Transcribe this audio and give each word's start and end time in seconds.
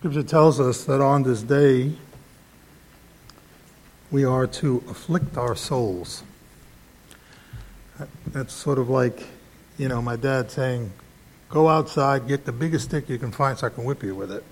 Scripture 0.00 0.22
tells 0.22 0.58
us 0.58 0.84
that 0.84 1.02
on 1.02 1.24
this 1.24 1.42
day 1.42 1.92
we 4.10 4.24
are 4.24 4.46
to 4.46 4.82
afflict 4.88 5.36
our 5.36 5.54
souls. 5.54 6.22
That's 8.28 8.54
sort 8.54 8.78
of 8.78 8.88
like, 8.88 9.26
you 9.76 9.88
know, 9.88 10.00
my 10.00 10.16
dad 10.16 10.50
saying, 10.50 10.90
go 11.50 11.68
outside, 11.68 12.26
get 12.26 12.46
the 12.46 12.52
biggest 12.52 12.86
stick 12.86 13.10
you 13.10 13.18
can 13.18 13.30
find 13.30 13.58
so 13.58 13.66
I 13.66 13.70
can 13.70 13.84
whip 13.84 14.02
you 14.02 14.14
with 14.14 14.32
it. 14.32 14.42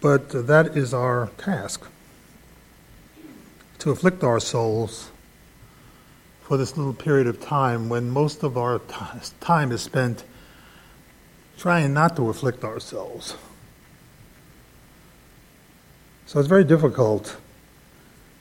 But 0.00 0.46
that 0.46 0.74
is 0.74 0.94
our 0.94 1.28
task 1.36 1.86
to 3.80 3.90
afflict 3.90 4.24
our 4.24 4.40
souls 4.40 5.10
for 6.40 6.56
this 6.56 6.78
little 6.78 6.94
period 6.94 7.26
of 7.26 7.42
time 7.42 7.90
when 7.90 8.10
most 8.10 8.42
of 8.42 8.56
our 8.56 8.80
time 9.42 9.70
is 9.70 9.82
spent 9.82 10.24
trying 11.62 11.94
not 11.94 12.16
to 12.16 12.28
afflict 12.28 12.64
ourselves. 12.64 13.36
So 16.26 16.40
it's 16.40 16.48
very 16.48 16.64
difficult 16.64 17.36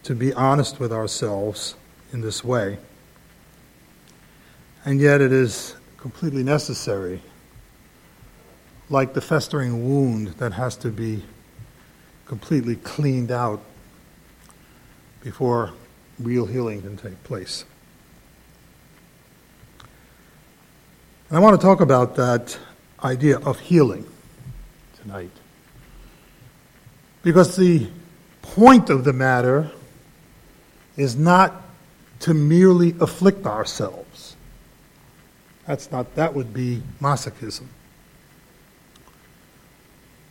to 0.06 0.16
be 0.16 0.34
honest 0.34 0.80
with 0.80 0.92
ourselves 0.92 1.76
in 2.12 2.22
this 2.22 2.44
way. 2.44 2.80
And 4.86 5.00
yet 5.00 5.22
it 5.22 5.32
is 5.32 5.76
completely 5.98 6.42
necessary, 6.42 7.22
like 8.90 9.14
the 9.14 9.22
festering 9.22 9.88
wound 9.88 10.30
that 10.40 10.54
has 10.54 10.76
to 10.78 10.90
be 10.90 11.24
completely 12.26 12.78
cleaned 12.78 13.30
out 13.30 13.62
before 15.22 15.74
real 16.20 16.48
healing 16.48 16.82
can 16.82 16.98
take 16.98 17.24
place. 17.24 17.66
And 21.30 21.38
I 21.38 21.40
want 21.40 21.62
to 21.62 21.64
talk 21.64 21.82
about 21.82 22.16
that 22.16 22.58
idea 23.04 23.38
of 23.40 23.60
healing 23.60 24.06
tonight. 25.02 25.32
Because 27.24 27.56
the 27.56 27.88
point 28.42 28.90
of 28.90 29.04
the 29.04 29.14
matter 29.14 29.72
is 30.98 31.16
not 31.16 31.64
to 32.20 32.34
merely 32.34 32.96
afflict 33.00 33.46
ourselves. 33.46 34.36
That's 35.66 35.92
not 35.92 36.16
that 36.16 36.34
would 36.34 36.54
be 36.54 36.82
masochism. 37.00 37.68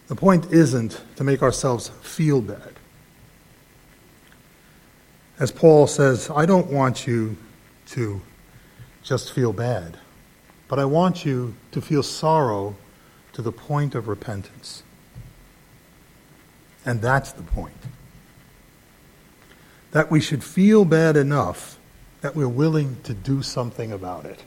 The 0.08 0.16
point 0.16 0.52
isn't 0.52 1.00
to 1.16 1.24
make 1.24 1.42
ourselves 1.42 1.88
feel 2.02 2.42
bad. 2.42 2.72
As 5.38 5.50
Paul 5.50 5.86
says, 5.86 6.30
I 6.34 6.46
don't 6.46 6.70
want 6.70 7.06
you 7.06 7.36
to 7.90 8.20
just 9.02 9.32
feel 9.32 9.52
bad, 9.52 9.96
but 10.70 10.78
I 10.78 10.84
want 10.84 11.24
you 11.24 11.56
to 11.72 11.80
feel 11.80 12.04
sorrow 12.04 12.76
to 13.32 13.42
the 13.42 13.50
point 13.50 13.96
of 13.96 14.06
repentance. 14.06 14.84
And 16.86 17.02
that's 17.02 17.32
the 17.32 17.42
point. 17.42 17.74
That 19.90 20.12
we 20.12 20.20
should 20.20 20.44
feel 20.44 20.84
bad 20.84 21.16
enough 21.16 21.76
that 22.20 22.36
we're 22.36 22.48
willing 22.48 22.98
to 23.02 23.12
do 23.12 23.42
something 23.42 23.90
about 23.90 24.24
it. 24.26 24.44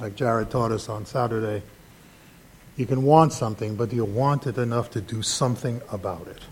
Like 0.00 0.16
Jared 0.16 0.50
taught 0.50 0.72
us 0.72 0.88
on 0.88 1.06
Saturday, 1.06 1.62
you 2.76 2.84
can 2.84 3.04
want 3.04 3.32
something, 3.32 3.76
but 3.76 3.92
you 3.92 4.04
want 4.04 4.44
it 4.48 4.58
enough 4.58 4.90
to 4.90 5.00
do 5.00 5.22
something 5.22 5.82
about 5.92 6.26
it. 6.26 6.42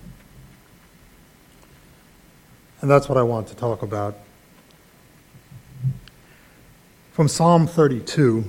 And 2.81 2.89
that's 2.89 3.09
what 3.09 3.19
I 3.19 3.23
want 3.23 3.49
to 3.49 3.57
talk 3.57 3.83
about. 3.83 4.17
From 7.13 7.29
Psalm 7.29 7.67
32, 7.67 8.43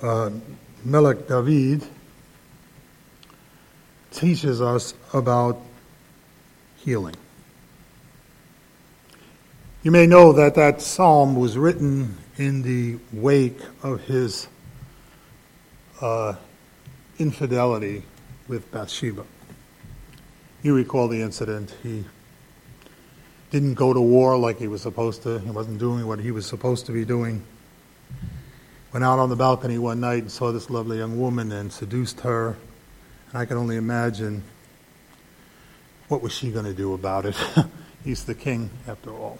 uh, 0.00 0.30
Melech 0.82 1.28
David 1.28 1.86
teaches 4.10 4.62
us 4.62 4.94
about 5.12 5.60
healing. 6.76 7.16
You 9.82 9.90
may 9.90 10.06
know 10.06 10.32
that 10.32 10.54
that 10.54 10.80
psalm 10.80 11.36
was 11.36 11.58
written 11.58 12.16
in 12.38 12.62
the 12.62 12.98
wake 13.12 13.60
of 13.82 14.00
his 14.00 14.48
uh, 16.00 16.36
infidelity 17.18 18.04
with 18.48 18.72
Bathsheba. 18.72 19.26
You 20.62 20.74
recall 20.74 21.08
the 21.08 21.20
incident. 21.20 21.76
He 21.82 22.06
didn't 23.52 23.74
go 23.74 23.92
to 23.92 24.00
war 24.00 24.38
like 24.38 24.58
he 24.58 24.66
was 24.66 24.80
supposed 24.80 25.22
to. 25.24 25.38
He 25.38 25.50
wasn't 25.50 25.78
doing 25.78 26.06
what 26.06 26.18
he 26.18 26.30
was 26.30 26.46
supposed 26.46 26.86
to 26.86 26.92
be 26.92 27.04
doing. 27.04 27.44
Went 28.94 29.04
out 29.04 29.18
on 29.18 29.28
the 29.28 29.36
balcony 29.36 29.76
one 29.76 30.00
night 30.00 30.22
and 30.22 30.32
saw 30.32 30.52
this 30.52 30.70
lovely 30.70 30.96
young 30.96 31.20
woman 31.20 31.52
and 31.52 31.70
seduced 31.70 32.20
her. 32.20 32.56
And 33.28 33.38
I 33.38 33.44
can 33.44 33.58
only 33.58 33.76
imagine 33.76 34.42
what 36.08 36.22
was 36.22 36.32
she 36.32 36.50
going 36.50 36.64
to 36.64 36.72
do 36.72 36.94
about 36.94 37.26
it. 37.26 37.36
He's 38.04 38.24
the 38.24 38.34
king, 38.34 38.70
after 38.88 39.12
all. 39.12 39.38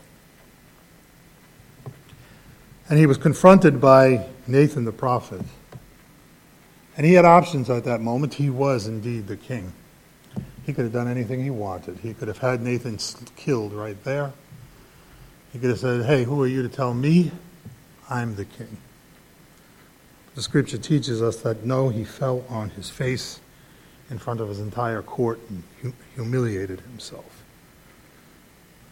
And 2.90 2.98
he 2.98 3.06
was 3.06 3.16
confronted 3.16 3.80
by 3.80 4.26
Nathan 4.46 4.84
the 4.84 4.92
prophet. 4.92 5.40
And 6.98 7.06
he 7.06 7.14
had 7.14 7.24
options 7.24 7.70
at 7.70 7.84
that 7.84 8.02
moment. 8.02 8.34
He 8.34 8.50
was 8.50 8.86
indeed 8.86 9.26
the 9.26 9.38
king. 9.38 9.72
He 10.64 10.72
could 10.72 10.84
have 10.84 10.92
done 10.92 11.08
anything 11.08 11.42
he 11.42 11.50
wanted. 11.50 11.98
He 11.98 12.14
could 12.14 12.28
have 12.28 12.38
had 12.38 12.62
Nathan 12.62 12.98
killed 13.36 13.72
right 13.72 14.02
there. 14.04 14.32
He 15.52 15.58
could 15.58 15.70
have 15.70 15.78
said, 15.80 16.06
Hey, 16.06 16.24
who 16.24 16.40
are 16.42 16.46
you 16.46 16.62
to 16.62 16.68
tell 16.68 16.94
me? 16.94 17.32
I'm 18.08 18.36
the 18.36 18.44
king. 18.44 18.76
The 20.34 20.42
scripture 20.42 20.78
teaches 20.78 21.20
us 21.20 21.36
that 21.42 21.64
no, 21.64 21.88
he 21.88 22.04
fell 22.04 22.44
on 22.48 22.70
his 22.70 22.88
face 22.88 23.40
in 24.10 24.18
front 24.18 24.40
of 24.40 24.48
his 24.48 24.60
entire 24.60 25.02
court 25.02 25.40
and 25.48 25.94
humiliated 26.14 26.80
himself, 26.80 27.42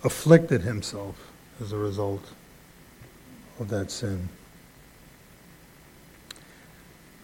afflicted 0.05 0.63
himself 0.63 1.31
as 1.61 1.73
a 1.73 1.77
result 1.77 2.33
of 3.59 3.69
that 3.69 3.91
sin. 3.91 4.29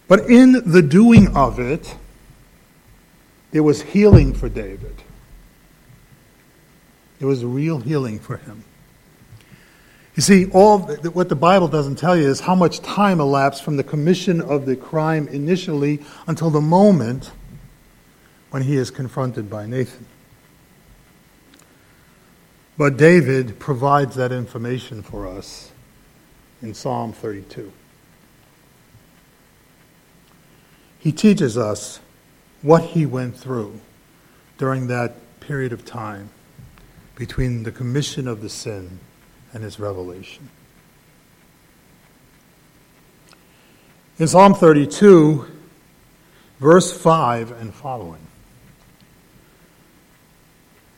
But 0.08 0.30
in 0.30 0.70
the 0.70 0.82
doing 0.82 1.34
of 1.36 1.58
it, 1.58 1.96
there 3.56 3.62
was 3.62 3.80
healing 3.80 4.34
for 4.34 4.50
David. 4.50 4.94
It 7.18 7.24
was 7.24 7.42
real 7.42 7.78
healing 7.78 8.18
for 8.18 8.36
him. 8.36 8.62
You 10.14 10.20
see, 10.20 10.50
all 10.50 10.80
what 10.80 11.30
the 11.30 11.36
Bible 11.36 11.66
doesn't 11.66 11.96
tell 11.96 12.14
you 12.14 12.28
is 12.28 12.40
how 12.40 12.54
much 12.54 12.80
time 12.80 13.18
elapsed 13.18 13.64
from 13.64 13.78
the 13.78 13.82
commission 13.82 14.42
of 14.42 14.66
the 14.66 14.76
crime 14.76 15.26
initially 15.28 16.02
until 16.26 16.50
the 16.50 16.60
moment 16.60 17.30
when 18.50 18.60
he 18.60 18.76
is 18.76 18.90
confronted 18.90 19.48
by 19.48 19.64
Nathan. 19.64 20.04
But 22.76 22.98
David 22.98 23.58
provides 23.58 24.16
that 24.16 24.32
information 24.32 25.02
for 25.02 25.26
us 25.26 25.72
in 26.60 26.74
Psalm 26.74 27.14
32. 27.14 27.72
He 30.98 31.10
teaches 31.10 31.56
us 31.56 32.00
what 32.62 32.82
he 32.82 33.06
went 33.06 33.36
through 33.36 33.80
during 34.58 34.86
that 34.88 35.14
period 35.40 35.72
of 35.72 35.84
time 35.84 36.30
between 37.14 37.62
the 37.62 37.72
commission 37.72 38.28
of 38.28 38.42
the 38.42 38.48
sin 38.48 38.98
and 39.52 39.62
his 39.62 39.78
revelation. 39.78 40.48
In 44.18 44.28
Psalm 44.28 44.54
32, 44.54 45.46
verse 46.58 46.96
5 46.96 47.52
and 47.52 47.74
following, 47.74 48.26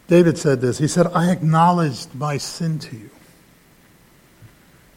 David 0.06 0.38
said 0.38 0.60
this 0.60 0.78
He 0.78 0.88
said, 0.88 1.06
I 1.08 1.30
acknowledged 1.30 2.14
my 2.14 2.38
sin 2.38 2.78
to 2.80 2.96
you, 2.96 3.10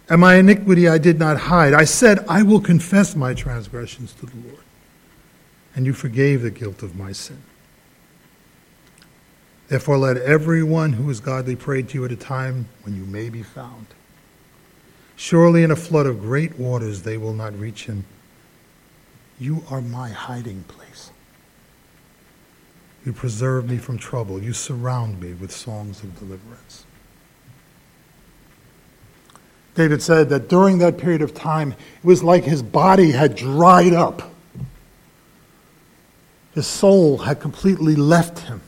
and 0.09 0.21
my 0.21 0.35
iniquity 0.35 0.87
I 0.87 0.99
did 0.99 1.19
not 1.19 1.37
hide. 1.37 1.73
I 1.73 1.85
said, 1.85 2.19
I 2.27 2.43
will 2.43 2.61
confess 2.61 3.15
my 3.15 3.33
transgressions 3.33 4.13
to 4.13 4.27
the 4.27 4.37
Lord 4.47 4.63
and 5.75 5.85
you 5.85 5.93
forgave 5.93 6.41
the 6.41 6.51
guilt 6.51 6.83
of 6.83 6.95
my 6.95 7.11
sin. 7.11 7.41
Therefore, 9.67 9.97
let 9.97 10.17
everyone 10.17 10.93
who 10.93 11.09
is 11.09 11.21
godly 11.21 11.55
pray 11.55 11.81
to 11.81 11.93
you 11.93 12.05
at 12.05 12.11
a 12.11 12.17
time 12.17 12.67
when 12.83 12.95
you 12.95 13.05
may 13.05 13.29
be 13.29 13.41
found. 13.41 13.87
Surely 15.15 15.63
in 15.63 15.71
a 15.71 15.75
flood 15.75 16.07
of 16.07 16.19
great 16.19 16.59
waters 16.59 17.03
they 17.03 17.15
will 17.15 17.33
not 17.33 17.57
reach 17.57 17.85
him. 17.85 18.03
You 19.39 19.63
are 19.69 19.81
my 19.81 20.09
hiding 20.09 20.63
place. 20.63 21.11
You 23.05 23.13
preserve 23.13 23.69
me 23.69 23.77
from 23.77 23.97
trouble. 23.97 24.43
You 24.43 24.53
surround 24.53 25.21
me 25.21 25.33
with 25.33 25.51
songs 25.51 26.03
of 26.03 26.19
deliverance. 26.19 26.85
David 29.73 30.01
said 30.01 30.29
that 30.29 30.49
during 30.49 30.79
that 30.79 30.97
period 30.97 31.21
of 31.21 31.33
time, 31.33 31.71
it 31.71 32.03
was 32.03 32.23
like 32.23 32.43
his 32.43 32.61
body 32.61 33.11
had 33.11 33.35
dried 33.35 33.93
up 33.93 34.30
his 36.53 36.67
soul 36.67 37.19
had 37.19 37.39
completely 37.39 37.95
left 37.95 38.39
him. 38.39 38.61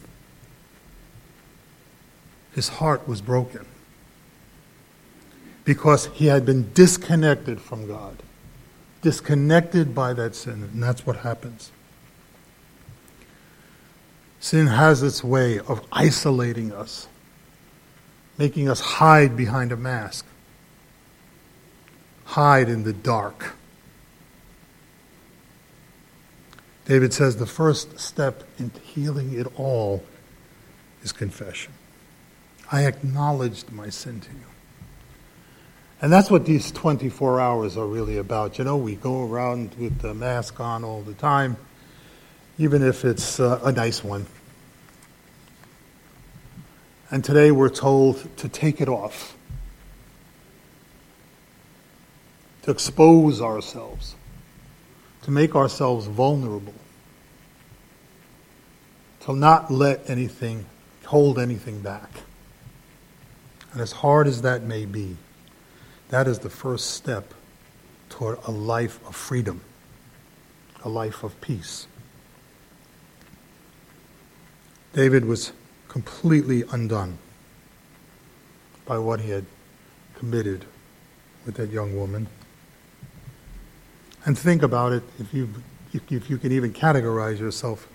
His 2.54 2.70
heart 2.70 3.08
was 3.08 3.22
broken. 3.22 3.66
because 5.66 6.08
he 6.08 6.26
had 6.28 6.46
been 6.46 6.72
disconnected 6.74 7.62
from 7.62 7.88
God, 7.88 8.22
disconnected 9.02 9.96
by 9.96 10.14
that 10.14 10.36
sin, 10.36 10.64
and 10.64 10.84
that's 10.84 11.06
what 11.06 11.18
happens. 11.18 11.72
Sin 14.40 14.68
has 14.68 15.02
its 15.04 15.24
way 15.24 15.60
of 15.60 15.82
isolating 15.92 16.74
us, 16.74 17.08
making 18.38 18.68
us 18.68 18.82
hide 18.82 19.38
behind 19.38 19.72
a 19.72 19.78
mask, 19.78 20.26
hide 22.26 22.68
in 22.68 22.84
the 22.84 22.94
dark. 22.94 23.56
David 26.86 27.14
says 27.14 27.38
the 27.38 27.46
first 27.46 28.00
step 28.00 28.44
in 28.60 28.72
healing 28.84 29.34
it 29.34 29.48
all 29.58 30.04
is 31.02 31.12
confession. 31.12 31.74
I 32.72 32.86
acknowledged 32.86 33.72
my 33.72 33.90
sin 33.90 34.20
to 34.22 34.30
you. 34.32 34.46
And 36.02 36.12
that's 36.12 36.30
what 36.30 36.46
these 36.46 36.72
24 36.72 37.40
hours 37.40 37.78
are 37.78 37.86
really 37.86 38.18
about. 38.18 38.58
You 38.58 38.66
know, 38.66 38.76
we 38.76 38.96
go 38.96 39.26
around 39.26 39.76
with 39.76 40.00
the 40.00 40.14
mask 40.14 40.60
on 40.60 40.84
all 40.84 41.02
the 41.02 41.14
time, 41.14 41.56
even 42.58 42.84
if 42.84 43.06
it's 43.06 43.40
uh, 43.40 43.62
a 43.64 43.72
nice 43.72 44.04
one. 44.04 44.26
And 47.10 47.24
today 47.24 47.52
we're 47.52 47.70
told 47.70 48.36
to 48.38 48.50
take 48.50 48.82
it 48.82 48.90
off, 48.90 49.38
to 52.64 52.72
expose 52.72 53.40
ourselves, 53.40 54.16
to 55.24 55.31
make 55.31 55.56
ourselves 55.56 56.06
vulnerable, 56.06 56.74
to 59.22 59.36
not 59.36 59.72
let 59.72 60.10
anything 60.10 60.66
hold 61.06 61.40
anything 61.40 61.81
back. 61.81 62.10
And 63.72 63.81
as 63.81 63.92
hard 63.92 64.28
as 64.28 64.42
that 64.44 64.64
may 64.64 64.86
be, 64.86 65.18
that 66.10 66.28
is 66.28 66.40
the 66.40 66.50
first 66.50 66.92
step 66.92 67.34
toward 68.10 68.38
a 68.46 68.52
life 68.52 69.00
of 69.08 69.16
freedom, 69.16 69.62
a 70.84 70.90
life 70.90 71.24
of 71.24 71.40
peace. 71.42 71.88
David 74.94 75.25
was 75.25 75.54
completely 75.88 76.64
undone 76.72 77.18
by 78.86 79.00
what 79.00 79.22
he 79.22 79.31
had 79.31 79.46
committed 80.16 80.66
with 81.46 81.56
that 81.56 81.72
young 81.72 81.96
woman. 81.96 82.28
And 84.25 84.38
think 84.38 84.64
about 84.64 84.94
it 84.94 85.04
if 85.20 85.34
you, 85.34 85.50
if 85.94 86.30
you 86.30 86.38
can 86.38 86.52
even 86.52 86.72
categorize 86.72 87.40
yourself 87.40 87.88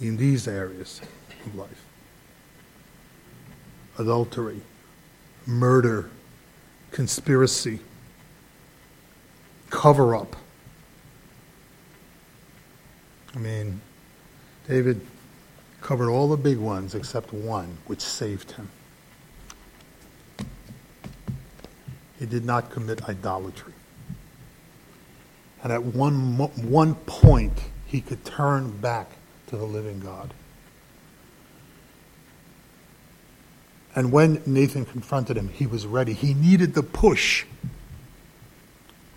in 0.00 0.16
these 0.16 0.48
areas 0.48 1.00
of 1.44 1.54
life 1.54 1.82
adultery, 3.98 4.60
murder, 5.46 6.10
conspiracy, 6.90 7.80
cover 9.70 10.14
up. 10.14 10.36
I 13.34 13.38
mean, 13.38 13.80
David 14.68 15.00
covered 15.80 16.10
all 16.10 16.28
the 16.28 16.36
big 16.36 16.58
ones 16.58 16.94
except 16.94 17.32
one, 17.32 17.78
which 17.86 18.00
saved 18.00 18.52
him. 18.52 18.68
He 22.18 22.26
did 22.26 22.44
not 22.44 22.70
commit 22.70 23.08
idolatry. 23.08 23.72
And 25.62 25.72
at 25.72 25.82
one, 25.82 26.36
one 26.36 26.94
point, 26.94 27.64
he 27.86 28.00
could 28.00 28.24
turn 28.24 28.76
back 28.78 29.10
to 29.48 29.56
the 29.56 29.64
living 29.64 30.00
God. 30.00 30.34
And 33.94 34.12
when 34.12 34.42
Nathan 34.44 34.84
confronted 34.84 35.36
him, 35.36 35.48
he 35.48 35.66
was 35.66 35.86
ready. 35.86 36.12
He 36.12 36.34
needed 36.34 36.74
the 36.74 36.82
push 36.82 37.46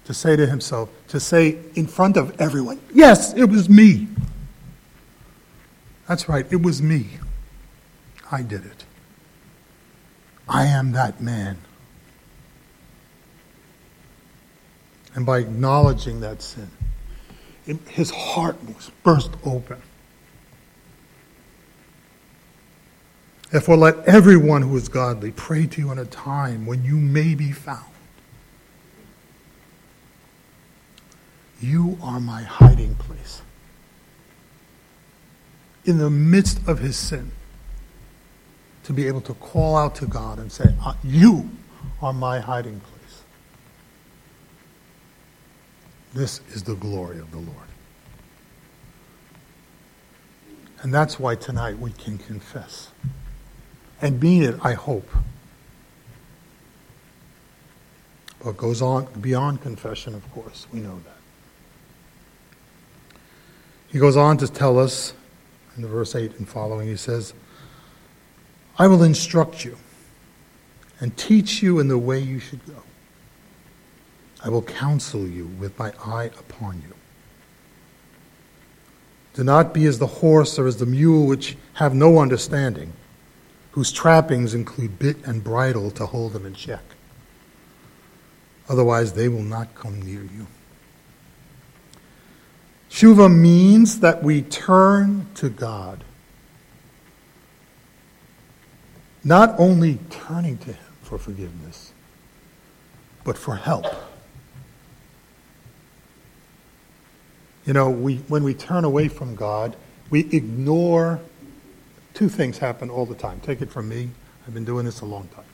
to 0.05 0.13
say 0.13 0.35
to 0.35 0.47
himself, 0.47 0.89
to 1.09 1.19
say 1.19 1.57
in 1.75 1.85
front 1.85 2.17
of 2.17 2.39
everyone, 2.41 2.79
Yes, 2.93 3.33
it 3.33 3.43
was 3.43 3.69
me. 3.69 4.07
That's 6.07 6.27
right, 6.27 6.45
it 6.49 6.63
was 6.63 6.81
me. 6.81 7.09
I 8.31 8.41
did 8.41 8.65
it. 8.65 8.85
I 10.47 10.65
am 10.65 10.93
that 10.93 11.21
man. 11.21 11.59
And 15.15 15.25
by 15.25 15.39
acknowledging 15.39 16.21
that 16.21 16.41
sin, 16.41 16.69
his 17.87 18.11
heart 18.11 18.57
was 18.63 18.91
burst 19.03 19.31
open. 19.43 19.81
Therefore, 23.51 23.77
let 23.77 23.97
everyone 24.07 24.61
who 24.61 24.77
is 24.77 24.89
godly 24.89 25.31
pray 25.31 25.65
to 25.65 25.81
you 25.81 25.91
in 25.91 25.97
a 25.97 26.05
time 26.05 26.65
when 26.65 26.83
you 26.83 26.95
may 26.95 27.33
be 27.33 27.51
found. 27.51 27.85
You 31.59 31.97
are 32.01 32.19
my 32.19 32.43
hiding 32.43 32.95
place. 32.95 33.41
In 35.85 35.97
the 35.97 36.09
midst 36.09 36.67
of 36.67 36.79
his 36.79 36.95
sin, 36.95 37.31
to 38.83 38.93
be 38.93 39.07
able 39.07 39.21
to 39.21 39.33
call 39.35 39.77
out 39.77 39.95
to 39.95 40.05
God 40.05 40.39
and 40.39 40.51
say, 40.51 40.73
uh, 40.83 40.93
You 41.03 41.49
are 42.01 42.13
my 42.13 42.39
hiding 42.39 42.79
place. 42.79 42.98
This 46.13 46.41
is 46.49 46.63
the 46.63 46.75
glory 46.75 47.19
of 47.19 47.31
the 47.31 47.37
Lord. 47.37 47.55
And 50.81 50.93
that's 50.93 51.19
why 51.19 51.35
tonight 51.35 51.77
we 51.77 51.91
can 51.91 52.17
confess 52.17 52.91
and 54.01 54.21
mean 54.21 54.43
it, 54.43 54.55
I 54.63 54.73
hope. 54.73 55.09
But 58.43 58.55
goes 58.55 58.81
on 58.81 59.07
beyond 59.19 59.61
confession, 59.61 60.15
of 60.15 60.29
course. 60.31 60.67
We 60.71 60.79
know 60.79 60.99
that. 61.05 61.17
He 63.89 63.99
goes 63.99 64.15
on 64.15 64.37
to 64.37 64.47
tell 64.47 64.79
us 64.79 65.13
in 65.75 65.81
the 65.81 65.87
verse 65.87 66.15
8 66.15 66.37
and 66.37 66.47
following, 66.47 66.87
he 66.87 66.95
says, 66.95 67.33
I 68.77 68.87
will 68.87 69.03
instruct 69.03 69.65
you 69.65 69.77
and 71.01 71.15
teach 71.17 71.61
you 71.61 71.79
in 71.79 71.89
the 71.89 71.97
way 71.97 72.19
you 72.19 72.39
should 72.39 72.65
go. 72.65 72.81
I 74.43 74.49
will 74.49 74.61
counsel 74.61 75.27
you 75.27 75.45
with 75.45 75.77
my 75.77 75.91
eye 76.05 76.31
upon 76.39 76.81
you. 76.87 76.95
Do 79.33 79.43
not 79.43 79.73
be 79.73 79.85
as 79.85 79.99
the 79.99 80.07
horse 80.07 80.57
or 80.57 80.67
as 80.67 80.77
the 80.77 80.85
mule, 80.85 81.25
which 81.25 81.57
have 81.73 81.93
no 81.93 82.19
understanding 82.19 82.93
whose 83.71 83.91
trappings 83.91 84.53
include 84.53 84.99
bit 84.99 85.17
and 85.25 85.43
bridle 85.43 85.91
to 85.91 86.05
hold 86.05 86.33
them 86.33 86.45
in 86.45 86.53
check. 86.53 86.81
Otherwise, 88.67 89.13
they 89.13 89.29
will 89.29 89.43
not 89.43 89.73
come 89.75 90.01
near 90.01 90.21
you. 90.21 90.47
Shuva 92.89 93.33
means 93.33 93.99
that 93.99 94.23
we 94.23 94.41
turn 94.41 95.27
to 95.35 95.49
God. 95.49 96.03
Not 99.23 99.55
only 99.59 99.99
turning 100.09 100.57
to 100.59 100.73
Him 100.73 100.93
for 101.01 101.17
forgiveness, 101.17 101.93
but 103.23 103.37
for 103.37 103.55
help. 103.55 103.85
You 107.69 107.73
know, 107.73 107.91
we, 107.91 108.15
when 108.29 108.43
we 108.43 108.55
turn 108.55 108.83
away 108.83 109.09
from 109.09 109.35
God, 109.35 109.75
we 110.09 110.21
ignore 110.31 111.19
two 112.15 112.27
things 112.27 112.57
happen 112.57 112.89
all 112.89 113.05
the 113.05 113.13
time. 113.13 113.41
Take 113.41 113.61
it 113.61 113.69
from 113.69 113.87
me. 113.87 114.09
I've 114.47 114.55
been 114.55 114.65
doing 114.65 114.85
this 114.85 115.01
a 115.01 115.05
long 115.05 115.27
time. 115.27 115.45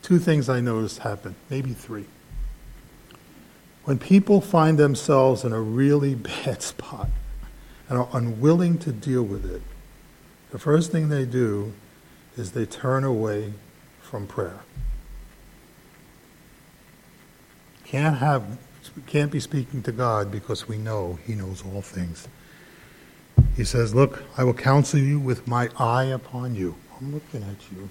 Two 0.00 0.18
things 0.18 0.48
I 0.48 0.62
noticed 0.62 1.00
happen, 1.00 1.34
maybe 1.50 1.74
three. 1.74 2.06
When 3.84 3.98
people 3.98 4.40
find 4.40 4.78
themselves 4.78 5.44
in 5.44 5.52
a 5.52 5.60
really 5.60 6.14
bad 6.44 6.62
spot 6.62 7.10
and 7.86 7.98
are 7.98 8.08
unwilling 8.14 8.78
to 8.78 8.92
deal 8.92 9.22
with 9.22 9.44
it, 9.44 9.60
the 10.50 10.58
first 10.58 10.90
thing 10.90 11.10
they 11.10 11.26
do 11.26 11.74
is 12.38 12.52
they 12.52 12.64
turn 12.64 13.04
away 13.04 13.52
from 14.00 14.26
prayer. 14.26 14.60
Can't 17.84 18.16
have 18.16 18.56
can't 19.06 19.30
be 19.30 19.40
speaking 19.40 19.82
to 19.82 19.92
God 19.92 20.30
because 20.30 20.68
we 20.68 20.78
know 20.78 21.18
he 21.26 21.34
knows 21.34 21.62
all 21.64 21.82
things. 21.82 22.28
He 23.56 23.64
says, 23.64 23.94
Look, 23.94 24.22
I 24.36 24.44
will 24.44 24.54
counsel 24.54 25.00
you 25.00 25.18
with 25.18 25.46
my 25.46 25.68
eye 25.78 26.04
upon 26.04 26.54
you. 26.54 26.74
I'm 26.98 27.12
looking 27.12 27.42
at 27.42 27.56
you. 27.72 27.88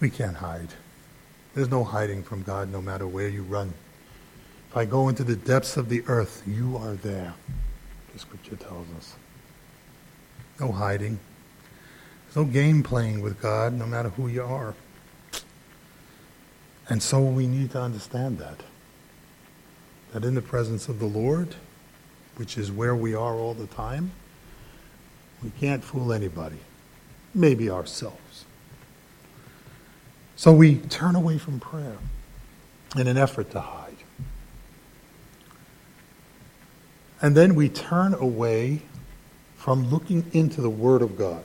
We 0.00 0.10
can't 0.10 0.36
hide. 0.36 0.68
There's 1.54 1.70
no 1.70 1.84
hiding 1.84 2.22
from 2.22 2.42
God 2.42 2.70
no 2.70 2.82
matter 2.82 3.06
where 3.06 3.28
you 3.28 3.42
run. 3.42 3.72
If 4.70 4.76
I 4.76 4.84
go 4.84 5.08
into 5.08 5.24
the 5.24 5.36
depths 5.36 5.76
of 5.76 5.88
the 5.88 6.02
earth, 6.06 6.42
you 6.46 6.76
are 6.76 6.94
there. 6.94 7.32
The 8.12 8.18
scripture 8.18 8.56
tells 8.56 8.86
us. 8.98 9.14
No 10.60 10.70
hiding. 10.70 11.18
There's 12.26 12.36
no 12.36 12.52
game 12.52 12.82
playing 12.82 13.22
with 13.22 13.40
God, 13.40 13.72
no 13.72 13.86
matter 13.86 14.10
who 14.10 14.28
you 14.28 14.42
are. 14.42 14.74
And 16.88 17.02
so 17.02 17.20
we 17.20 17.46
need 17.46 17.72
to 17.72 17.80
understand 17.80 18.38
that. 18.38 18.60
That 20.12 20.24
in 20.24 20.34
the 20.34 20.42
presence 20.42 20.88
of 20.88 20.98
the 20.98 21.06
Lord, 21.06 21.54
which 22.36 22.56
is 22.56 22.70
where 22.70 22.94
we 22.94 23.14
are 23.14 23.34
all 23.34 23.54
the 23.54 23.66
time, 23.66 24.12
we 25.42 25.50
can't 25.58 25.82
fool 25.82 26.12
anybody, 26.12 26.58
maybe 27.34 27.68
ourselves. 27.68 28.44
So 30.36 30.52
we 30.52 30.76
turn 30.76 31.16
away 31.16 31.38
from 31.38 31.60
prayer 31.60 31.96
in 32.96 33.06
an 33.06 33.16
effort 33.16 33.50
to 33.50 33.60
hide. 33.60 33.96
And 37.20 37.34
then 37.34 37.54
we 37.54 37.68
turn 37.68 38.14
away 38.14 38.82
from 39.56 39.90
looking 39.90 40.24
into 40.32 40.60
the 40.60 40.70
Word 40.70 41.02
of 41.02 41.16
God. 41.16 41.42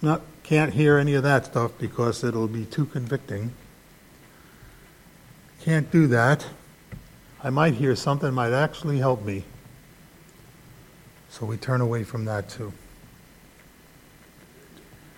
Not, 0.00 0.22
can't 0.44 0.74
hear 0.74 0.98
any 0.98 1.14
of 1.14 1.22
that 1.22 1.46
stuff 1.46 1.72
because 1.78 2.22
it'll 2.22 2.48
be 2.48 2.66
too 2.66 2.84
convicting. 2.84 3.52
Can't 5.62 5.90
do 5.90 6.06
that. 6.08 6.46
I 7.42 7.48
might 7.48 7.74
hear 7.74 7.96
something 7.96 8.32
might 8.32 8.52
actually 8.52 8.98
help 8.98 9.24
me. 9.24 9.44
So 11.30 11.46
we 11.46 11.56
turn 11.56 11.80
away 11.80 12.04
from 12.04 12.26
that 12.26 12.50
too. 12.50 12.72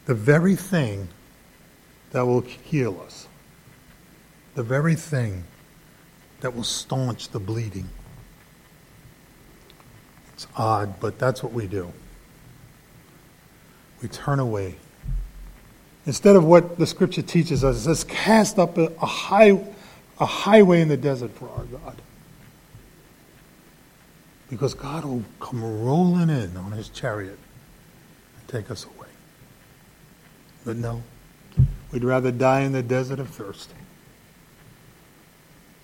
The 0.06 0.14
very 0.14 0.54
thing 0.54 1.08
that 2.12 2.24
will 2.24 2.42
heal 2.42 3.00
us, 3.04 3.26
the 4.54 4.62
very 4.62 4.94
thing 4.94 5.42
that 6.40 6.54
will 6.54 6.64
staunch 6.64 7.30
the 7.30 7.40
bleeding. 7.40 7.88
It's 10.32 10.46
odd, 10.56 11.00
but 11.00 11.18
that's 11.18 11.42
what 11.42 11.52
we 11.52 11.66
do. 11.66 11.92
We 14.00 14.08
turn 14.08 14.38
away. 14.38 14.76
Instead 16.06 16.36
of 16.36 16.44
what 16.44 16.78
the 16.78 16.86
scripture 16.86 17.22
teaches 17.22 17.64
us, 17.64 17.76
it 17.76 17.80
says, 17.80 18.04
cast 18.04 18.58
up 18.58 18.78
a, 18.78 18.92
a, 19.02 19.06
high, 19.06 19.58
a 20.20 20.26
highway 20.26 20.80
in 20.80 20.88
the 20.88 20.96
desert 20.96 21.32
for 21.32 21.48
our 21.50 21.64
God. 21.64 22.00
Because 24.48 24.72
God 24.72 25.04
will 25.04 25.24
come 25.40 25.84
rolling 25.84 26.30
in 26.30 26.56
on 26.56 26.70
his 26.70 26.88
chariot 26.88 27.38
and 28.38 28.48
take 28.48 28.70
us 28.70 28.84
away. 28.84 29.08
But 30.64 30.76
no, 30.76 31.02
we'd 31.90 32.04
rather 32.04 32.30
die 32.30 32.60
in 32.60 32.70
the 32.70 32.82
desert 32.82 33.18
of 33.18 33.28
thirst 33.28 33.72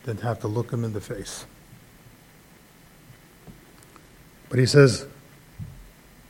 than 0.05 0.19
have 0.19 0.41
to 0.41 0.49
look 0.49 0.73
him 0.73 0.85
in 0.85 0.93
the 0.93 1.01
face. 1.01 1.47
But 4.49 4.59
he 4.59 4.67
says, 4.67 5.07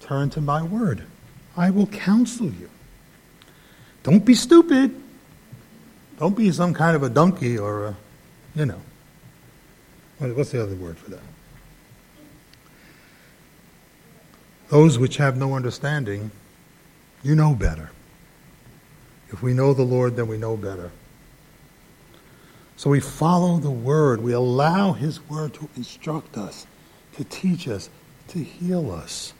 Turn 0.00 0.30
to 0.30 0.40
my 0.40 0.62
word. 0.62 1.04
I 1.56 1.70
will 1.70 1.86
counsel 1.86 2.46
you. 2.46 2.70
Don't 4.02 4.24
be 4.24 4.34
stupid. 4.34 4.94
Don't 6.18 6.36
be 6.36 6.50
some 6.52 6.74
kind 6.74 6.96
of 6.96 7.02
a 7.02 7.08
donkey 7.08 7.58
or 7.58 7.86
a, 7.86 7.96
you 8.54 8.66
know. 8.66 8.80
What's 10.18 10.50
the 10.50 10.62
other 10.62 10.76
word 10.76 10.98
for 10.98 11.10
that? 11.10 11.20
Those 14.68 14.98
which 14.98 15.16
have 15.16 15.36
no 15.36 15.54
understanding, 15.54 16.30
you 17.22 17.34
know 17.34 17.54
better. 17.54 17.90
If 19.30 19.42
we 19.42 19.52
know 19.52 19.74
the 19.74 19.82
Lord, 19.82 20.16
then 20.16 20.28
we 20.28 20.38
know 20.38 20.56
better. 20.56 20.90
So 22.76 22.90
we 22.90 23.00
follow 23.00 23.58
the 23.58 23.70
Word. 23.70 24.22
We 24.22 24.32
allow 24.32 24.92
His 24.92 25.20
Word 25.28 25.54
to 25.54 25.68
instruct 25.76 26.36
us, 26.36 26.66
to 27.16 27.24
teach 27.24 27.68
us, 27.68 27.88
to 28.28 28.42
heal 28.42 28.90
us. 28.90 29.32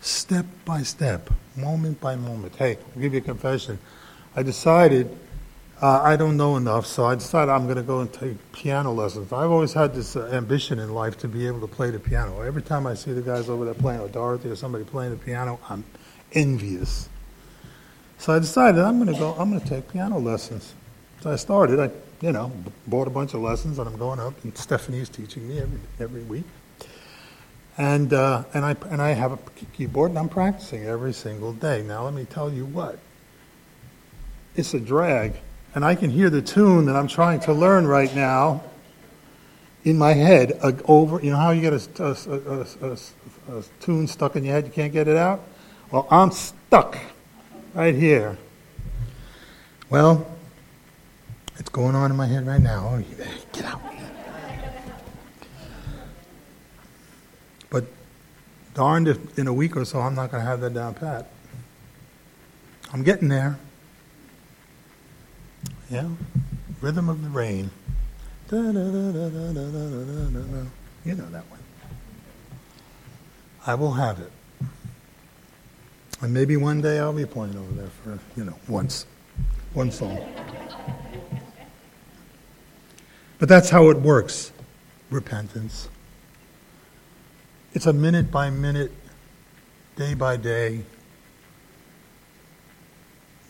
Step 0.00 0.46
by 0.64 0.82
step, 0.82 1.30
moment 1.56 2.00
by 2.00 2.16
moment. 2.16 2.56
Hey, 2.56 2.78
I'll 2.94 3.02
give 3.02 3.12
you 3.12 3.20
a 3.20 3.22
confession. 3.22 3.78
I 4.34 4.42
decided 4.42 5.16
uh, 5.82 6.02
I 6.02 6.16
don't 6.16 6.36
know 6.36 6.56
enough, 6.56 6.86
so 6.86 7.06
I 7.06 7.14
decided 7.14 7.50
I'm 7.50 7.64
going 7.64 7.76
to 7.76 7.82
go 7.82 8.00
and 8.00 8.12
take 8.12 8.52
piano 8.52 8.92
lessons. 8.92 9.32
I've 9.32 9.50
always 9.50 9.72
had 9.72 9.94
this 9.94 10.14
uh, 10.14 10.28
ambition 10.30 10.78
in 10.78 10.92
life 10.92 11.16
to 11.18 11.28
be 11.28 11.46
able 11.46 11.60
to 11.60 11.66
play 11.66 11.90
the 11.90 11.98
piano. 11.98 12.42
Every 12.42 12.60
time 12.60 12.86
I 12.86 12.92
see 12.92 13.12
the 13.12 13.22
guys 13.22 13.48
over 13.48 13.64
there 13.64 13.72
playing, 13.72 14.00
or 14.00 14.08
Dorothy 14.08 14.50
or 14.50 14.56
somebody 14.56 14.84
playing 14.84 15.12
the 15.12 15.16
piano, 15.16 15.58
I'm 15.70 15.84
envious. 16.32 17.08
So 18.18 18.34
I 18.34 18.40
decided 18.40 18.82
I'm 18.82 19.02
going 19.02 19.12
to 19.12 19.18
go. 19.18 19.32
I'm 19.38 19.48
going 19.48 19.62
to 19.62 19.68
take 19.68 19.90
piano 19.90 20.18
lessons. 20.18 20.74
So 21.22 21.32
I 21.32 21.36
started. 21.36 21.80
I, 21.80 21.90
you 22.20 22.32
know, 22.32 22.52
bought 22.86 23.06
a 23.06 23.10
bunch 23.10 23.32
of 23.32 23.40
lessons, 23.40 23.78
and 23.78 23.88
I'm 23.88 23.96
going 23.96 24.20
up. 24.20 24.34
And 24.44 24.56
Stephanie's 24.58 25.08
teaching 25.08 25.48
me 25.48 25.60
every 25.60 25.80
every 25.98 26.22
week. 26.24 26.44
And 27.80 28.12
uh, 28.12 28.44
and 28.52 28.64
I 28.64 28.76
and 28.90 29.00
I 29.00 29.10
have 29.10 29.32
a 29.32 29.38
keyboard, 29.72 30.10
and 30.10 30.18
I'm 30.18 30.28
practicing 30.28 30.84
every 30.84 31.14
single 31.14 31.54
day. 31.54 31.82
Now 31.82 32.04
let 32.04 32.12
me 32.12 32.26
tell 32.26 32.52
you 32.52 32.66
what. 32.66 32.98
It's 34.54 34.74
a 34.74 34.80
drag 34.80 35.34
and 35.74 35.84
I 35.84 35.94
can 35.94 36.10
hear 36.10 36.30
the 36.30 36.42
tune 36.42 36.86
that 36.86 36.96
I'm 36.96 37.08
trying 37.08 37.40
to 37.40 37.52
learn 37.52 37.86
right 37.86 38.14
now 38.14 38.62
in 39.84 39.96
my 39.96 40.12
head 40.12 40.58
uh, 40.62 40.72
over. 40.86 41.20
You 41.22 41.30
know 41.30 41.36
how 41.36 41.50
you 41.50 41.60
get 41.60 41.72
a, 41.72 42.04
a, 42.04 42.90
a, 42.90 42.92
a, 43.58 43.62
tune 43.80 44.06
stuck 44.06 44.36
in 44.36 44.44
your 44.44 44.54
head, 44.54 44.66
you 44.66 44.72
can't 44.72 44.92
get 44.92 45.08
it 45.08 45.16
out? 45.16 45.40
Well, 45.90 46.06
I'm 46.10 46.32
stuck 46.32 46.98
right 47.74 47.94
here. 47.94 48.36
Well, 49.88 50.26
it's 51.56 51.68
going 51.68 51.94
on 51.94 52.10
in 52.10 52.16
my 52.16 52.26
head 52.26 52.46
right 52.46 52.60
now. 52.60 53.00
Get 53.52 53.64
out. 53.64 53.82
But 57.70 57.84
darned 58.80 59.08
if 59.08 59.38
in 59.38 59.46
a 59.46 59.52
week 59.52 59.76
or 59.76 59.84
so 59.84 60.00
I'm 60.00 60.14
not 60.14 60.30
going 60.30 60.42
to 60.42 60.48
have 60.48 60.62
that 60.62 60.72
down 60.72 60.94
pat. 60.94 61.30
I'm 62.94 63.02
getting 63.02 63.28
there. 63.28 63.58
Yeah? 65.90 66.08
Rhythm 66.80 67.10
of 67.10 67.22
the 67.22 67.28
Rain. 67.28 67.70
You 68.50 68.62
know 71.14 71.28
that 71.28 71.44
one. 71.50 71.60
I 73.66 73.74
will 73.74 73.92
have 73.92 74.18
it. 74.18 74.32
And 76.22 76.32
maybe 76.32 76.56
one 76.56 76.80
day 76.80 77.00
I'll 77.00 77.12
be 77.12 77.26
playing 77.26 77.58
over 77.58 77.72
there 77.72 77.90
for, 78.02 78.18
you 78.34 78.46
know, 78.46 78.56
once. 78.66 79.04
One 79.74 79.90
song. 79.90 80.18
But 83.38 83.50
that's 83.50 83.68
how 83.68 83.90
it 83.90 83.98
works 83.98 84.52
repentance. 85.10 85.90
It's 87.72 87.86
a 87.86 87.92
minute 87.92 88.32
by 88.32 88.50
minute, 88.50 88.90
day 89.94 90.14
by 90.14 90.36
day, 90.36 90.80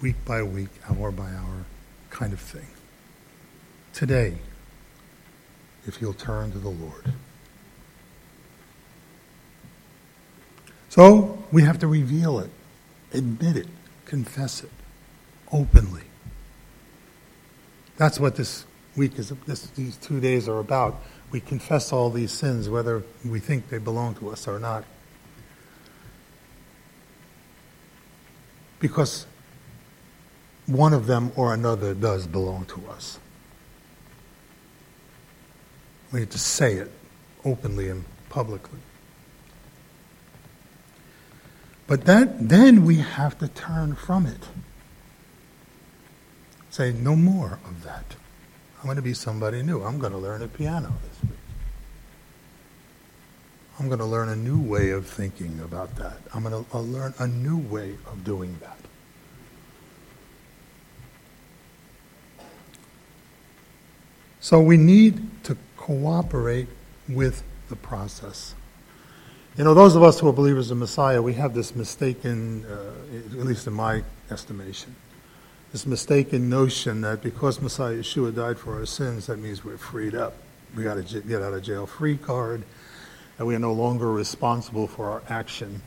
week 0.02 0.16
by 0.26 0.42
week, 0.42 0.68
hour 0.90 1.10
by 1.10 1.30
hour 1.30 1.64
kind 2.10 2.34
of 2.34 2.40
thing. 2.40 2.66
Today, 3.94 4.36
if 5.86 6.02
you'll 6.02 6.12
turn 6.12 6.52
to 6.52 6.58
the 6.58 6.68
Lord. 6.68 7.14
So 10.90 11.42
we 11.50 11.62
have 11.62 11.78
to 11.78 11.86
reveal 11.86 12.40
it, 12.40 12.50
admit 13.14 13.56
it, 13.56 13.68
confess 14.04 14.62
it 14.62 14.70
openly. 15.50 16.02
That's 17.96 18.20
what 18.20 18.36
this 18.36 18.66
week 18.96 19.18
is. 19.18 19.30
This, 19.46 19.66
these 19.68 19.96
two 19.96 20.20
days 20.20 20.46
are 20.46 20.58
about. 20.58 21.00
We 21.30 21.40
confess 21.40 21.92
all 21.92 22.10
these 22.10 22.32
sins, 22.32 22.68
whether 22.68 23.02
we 23.25 23.38
think 23.38 23.68
they 23.68 23.78
belong 23.78 24.14
to 24.16 24.30
us 24.30 24.49
or 24.49 24.58
not. 24.58 24.84
Because 28.80 29.26
one 30.66 30.92
of 30.92 31.06
them 31.06 31.32
or 31.37 31.54
another 31.54 31.94
does 31.94 32.26
belong 32.26 32.64
to 32.66 32.87
us. 32.88 33.18
We 36.12 36.20
need 36.20 36.30
to 36.30 36.38
say 36.38 36.75
it 36.75 36.90
openly 37.44 37.88
and 37.88 38.04
publicly. 38.28 38.80
But 41.87 42.04
that, 42.04 42.49
then 42.49 42.84
we 42.84 42.96
have 42.96 43.38
to 43.38 43.49
turn 43.49 43.94
from 43.94 44.26
it. 44.26 44.49
Say, 46.70 46.92
no 46.92 47.16
more 47.16 47.58
of 47.64 47.82
that. 47.82 48.14
I'm 48.80 48.87
going 48.87 48.96
to 48.96 49.02
be 49.02 49.12
somebody 49.12 49.62
new. 49.62 49.82
I'm 49.82 49.99
going 49.99 50.12
to 50.12 50.18
learn 50.18 50.40
a 50.40 50.49
piano 50.49 50.90
this 51.06 51.30
week. 51.30 51.38
I'm 53.78 53.88
going 53.88 53.99
to 53.99 54.06
learn 54.06 54.30
a 54.30 54.37
new 54.37 54.58
way 54.58 54.90
of 54.90 55.06
thinking 55.06 55.60
about 55.62 55.96
that. 55.96 56.16
I'm 56.32 56.42
going 56.44 56.64
to 56.64 56.78
learn 56.78 57.12
a 57.18 57.26
new 57.26 57.58
way 57.58 57.99
of 58.06 58.25
doing 58.25 58.56
that. 58.60 58.78
So 64.40 64.62
we 64.62 64.78
need 64.78 65.44
to 65.44 65.58
cooperate 65.76 66.68
with 67.06 67.42
the 67.68 67.76
process. 67.76 68.54
You 69.58 69.64
know, 69.64 69.75
those 69.75 69.94
of 69.94 70.02
us 70.02 70.18
who 70.20 70.28
are 70.28 70.32
believers 70.32 70.70
in 70.70 70.78
Messiah, 70.78 71.20
we 71.20 71.34
have 71.34 71.52
this 71.52 71.76
mistaken, 71.76 72.64
uh, 72.64 73.38
at 73.38 73.46
least 73.46 73.66
in 73.66 73.75
my 73.75 74.02
estimation, 74.30 74.96
this 75.72 75.86
mistaken 75.86 76.48
notion 76.48 77.00
that 77.02 77.22
because 77.22 77.60
Messiah 77.60 77.96
Yeshua 77.98 78.34
died 78.34 78.58
for 78.58 78.78
our 78.78 78.86
sins, 78.86 79.26
that 79.26 79.38
means 79.38 79.64
we're 79.64 79.76
freed 79.76 80.14
up. 80.14 80.34
We 80.76 80.82
got 80.82 80.98
a 80.98 81.02
get 81.02 81.42
out 81.42 81.52
of 81.52 81.62
jail 81.62 81.86
free 81.86 82.16
card, 82.16 82.64
and 83.38 83.46
we 83.46 83.54
are 83.54 83.60
no 83.60 83.72
longer 83.72 84.10
responsible 84.10 84.86
for 84.86 85.10
our 85.10 85.22
action. 85.28 85.82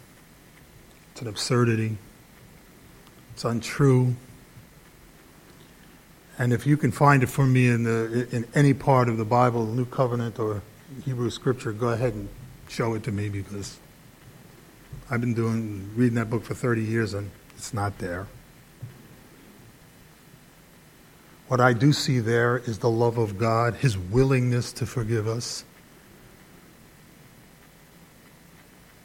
It's 1.12 1.22
an 1.22 1.28
absurdity. 1.28 1.98
It's 3.34 3.46
untrue. 3.46 4.16
And 6.38 6.52
if 6.52 6.66
you 6.66 6.78
can 6.78 6.92
find 6.92 7.22
it 7.22 7.28
for 7.28 7.46
me 7.46 7.68
in, 7.68 7.84
the, 7.84 8.28
in 8.32 8.48
any 8.56 8.74
part 8.74 9.08
of 9.08 9.18
the 9.18 9.26
Bible, 9.26 9.66
New 9.66 9.86
Covenant 9.86 10.40
or 10.40 10.62
Hebrew 11.06 11.30
Scripture, 11.30 11.72
go 11.72 11.90
ahead 11.90 12.14
and 12.14 12.30
show 12.68 12.96
it 12.96 13.04
to 13.04 13.12
me 13.12 13.30
because 13.30 13.78
I've 15.10 15.22
been 15.22 15.34
doing 15.34 15.92
reading 15.96 16.16
that 16.16 16.30
book 16.30 16.44
for 16.44 16.54
30 16.54 16.84
years 16.84 17.14
and 17.14 17.30
It's 17.56 17.74
not 17.74 18.00
there. 18.00 18.28
What 21.48 21.60
I 21.60 21.74
do 21.74 21.94
see 21.94 22.20
there 22.20 22.58
is 22.60 22.80
the 22.80 22.90
love 22.90 23.18
of 23.18 23.38
God, 23.38 23.76
His 23.76 23.98
willingness 23.98 24.72
to 24.74 24.86
forgive 24.86 25.28
us. 25.28 25.66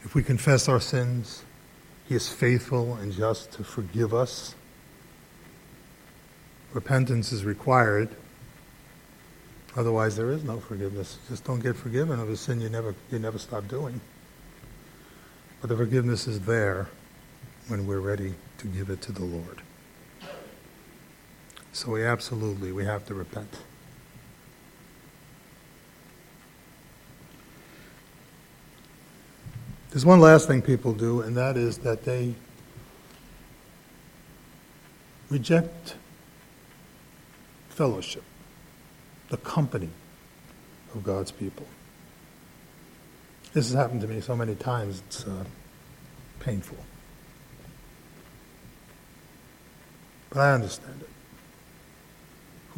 If 0.04 0.14
we 0.14 0.23
confess 0.23 0.68
our 0.68 0.80
sins, 0.80 1.45
He 2.09 2.14
is 2.14 2.28
faithful 2.28 2.95
and 2.95 3.12
just 3.12 3.52
to 3.52 3.64
forgive 3.64 4.14
us. 4.14 4.54
Repentance 6.73 7.33
is 7.33 7.45
required. 7.45 8.09
Otherwise, 9.76 10.16
there 10.16 10.30
is 10.30 10.45
no 10.45 10.61
forgiveness. 10.61 11.18
Just 11.28 11.45
don't 11.45 11.61
get 11.61 11.76
forgiven 11.76 12.21
of 12.21 12.28
a 12.30 12.37
sin 12.37 12.61
you 12.61 12.68
never, 12.68 12.95
you 13.11 13.18
never 13.18 13.38
stop 13.38 13.68
doing. 13.68 14.00
But 15.61 15.68
the 15.71 15.76
forgiveness 15.76 16.26
is 16.26 16.40
there 16.40 16.88
when 17.66 17.87
we're 17.87 18.00
ready 18.00 18.35
to 18.59 18.66
give 18.68 18.90
it 18.90 19.02
to 19.02 19.12
the 19.12 19.25
Lord. 19.25 19.62
So 21.73 21.93
we 21.93 22.05
absolutely, 22.05 22.73
we 22.73 22.85
have 22.85 23.07
to 23.07 23.15
repent. 23.15 23.49
There's 29.91 30.05
one 30.05 30.21
last 30.21 30.47
thing 30.47 30.61
people 30.61 30.93
do, 30.93 31.23
and 31.23 31.37
that 31.37 31.57
is 31.57 31.79
that 31.79 32.05
they 32.05 32.35
reject 35.31 35.97
fellowship 37.69 38.23
the 39.29 39.37
company 39.37 39.91
of 40.95 41.05
God's 41.05 41.31
people. 41.31 41.67
This 43.53 43.67
has 43.71 43.75
happened 43.75 44.01
to 44.03 44.07
me 44.09 44.21
so 44.21 44.37
many 44.37 44.55
times, 44.55 45.03
it's 45.07 45.27
uh, 45.27 45.45
painful. 46.41 46.79
But 50.31 50.41
I 50.41 50.53
understand 50.53 51.01
it. 51.01 51.09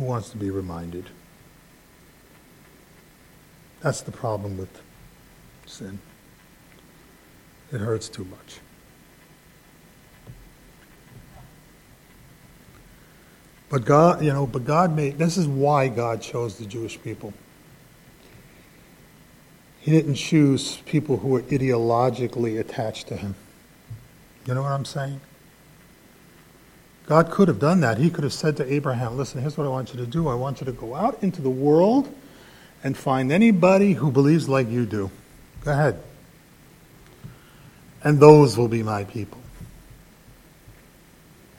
Who 0.00 0.06
wants 0.06 0.30
to 0.30 0.38
be 0.38 0.50
reminded? 0.50 1.04
That's 3.82 4.00
the 4.00 4.10
problem 4.10 4.56
with 4.56 4.80
sin. 5.66 5.98
It 7.70 7.82
hurts 7.82 8.08
too 8.08 8.24
much. 8.24 8.60
But 13.68 13.84
God, 13.84 14.24
you 14.24 14.32
know, 14.32 14.46
but 14.46 14.64
God 14.64 14.96
made, 14.96 15.18
this 15.18 15.36
is 15.36 15.46
why 15.46 15.88
God 15.88 16.22
chose 16.22 16.56
the 16.56 16.64
Jewish 16.64 16.98
people. 17.02 17.34
He 19.80 19.90
didn't 19.90 20.14
choose 20.14 20.78
people 20.86 21.18
who 21.18 21.28
were 21.28 21.42
ideologically 21.42 22.58
attached 22.58 23.06
to 23.08 23.16
him. 23.16 23.34
You 24.46 24.54
know 24.54 24.62
what 24.62 24.72
I'm 24.72 24.86
saying? 24.86 25.20
God 27.10 27.28
could 27.32 27.48
have 27.48 27.58
done 27.58 27.80
that. 27.80 27.98
He 27.98 28.08
could 28.08 28.22
have 28.22 28.32
said 28.32 28.56
to 28.58 28.72
Abraham, 28.72 29.16
Listen, 29.16 29.40
here's 29.40 29.58
what 29.58 29.66
I 29.66 29.68
want 29.68 29.92
you 29.92 29.98
to 29.98 30.06
do. 30.06 30.28
I 30.28 30.34
want 30.34 30.60
you 30.60 30.64
to 30.66 30.70
go 30.70 30.94
out 30.94 31.20
into 31.24 31.42
the 31.42 31.50
world 31.50 32.08
and 32.84 32.96
find 32.96 33.32
anybody 33.32 33.94
who 33.94 34.12
believes 34.12 34.48
like 34.48 34.68
you 34.68 34.86
do. 34.86 35.10
Go 35.64 35.72
ahead. 35.72 36.00
And 38.04 38.20
those 38.20 38.56
will 38.56 38.68
be 38.68 38.84
my 38.84 39.02
people. 39.02 39.40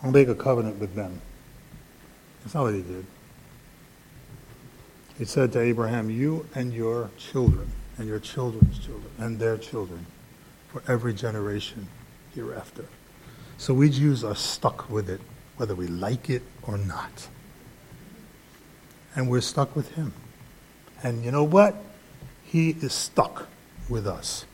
I'll 0.01 0.11
make 0.11 0.29
a 0.29 0.35
covenant 0.35 0.79
with 0.79 0.95
them. 0.95 1.19
That's 2.39 2.53
not 2.53 2.63
what 2.63 2.73
he 2.73 2.81
did. 2.81 3.05
He 5.17 5.25
said 5.25 5.51
to 5.51 5.59
Abraham, 5.59 6.09
You 6.09 6.47
and 6.55 6.71
your 6.71 7.11
children, 7.17 7.69
and 7.97 8.07
your 8.07 8.19
children's 8.19 8.79
children, 8.79 9.11
and 9.17 9.37
their 9.37 9.57
children, 9.57 10.05
for 10.69 10.81
every 10.87 11.13
generation 11.13 11.89
hereafter. 12.33 12.85
So 13.57 13.73
we 13.73 13.89
Jews 13.89 14.23
are 14.23 14.33
stuck 14.33 14.89
with 14.89 15.09
it, 15.09 15.19
whether 15.61 15.75
we 15.75 15.85
like 15.85 16.27
it 16.31 16.41
or 16.63 16.75
not. 16.75 17.27
And 19.15 19.29
we're 19.29 19.41
stuck 19.41 19.75
with 19.75 19.91
him. 19.91 20.11
And 21.03 21.23
you 21.23 21.29
know 21.29 21.43
what? 21.43 21.75
He 22.43 22.71
is 22.71 22.93
stuck 22.93 23.47
with 23.87 24.07
us. 24.07 24.47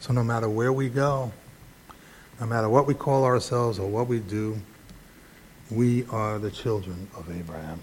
So 0.00 0.12
no 0.12 0.22
matter 0.22 0.50
where 0.50 0.70
we 0.70 0.90
go, 0.90 1.32
no 2.38 2.46
matter 2.46 2.68
what 2.68 2.86
we 2.86 2.92
call 2.92 3.24
ourselves 3.24 3.78
or 3.78 3.88
what 3.88 4.06
we 4.06 4.18
do, 4.18 4.60
we 5.70 6.04
are 6.10 6.38
the 6.38 6.50
children 6.50 7.08
of 7.16 7.34
Abraham. 7.34 7.80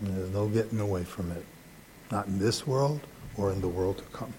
And 0.00 0.16
there's 0.16 0.30
no 0.30 0.48
getting 0.48 0.80
away 0.80 1.04
from 1.04 1.32
it. 1.32 1.44
Not 2.10 2.28
in 2.28 2.38
this 2.38 2.66
world 2.66 3.02
or 3.36 3.52
in 3.52 3.60
the 3.60 3.68
world 3.68 3.98
to 3.98 4.04
come. 4.04 4.32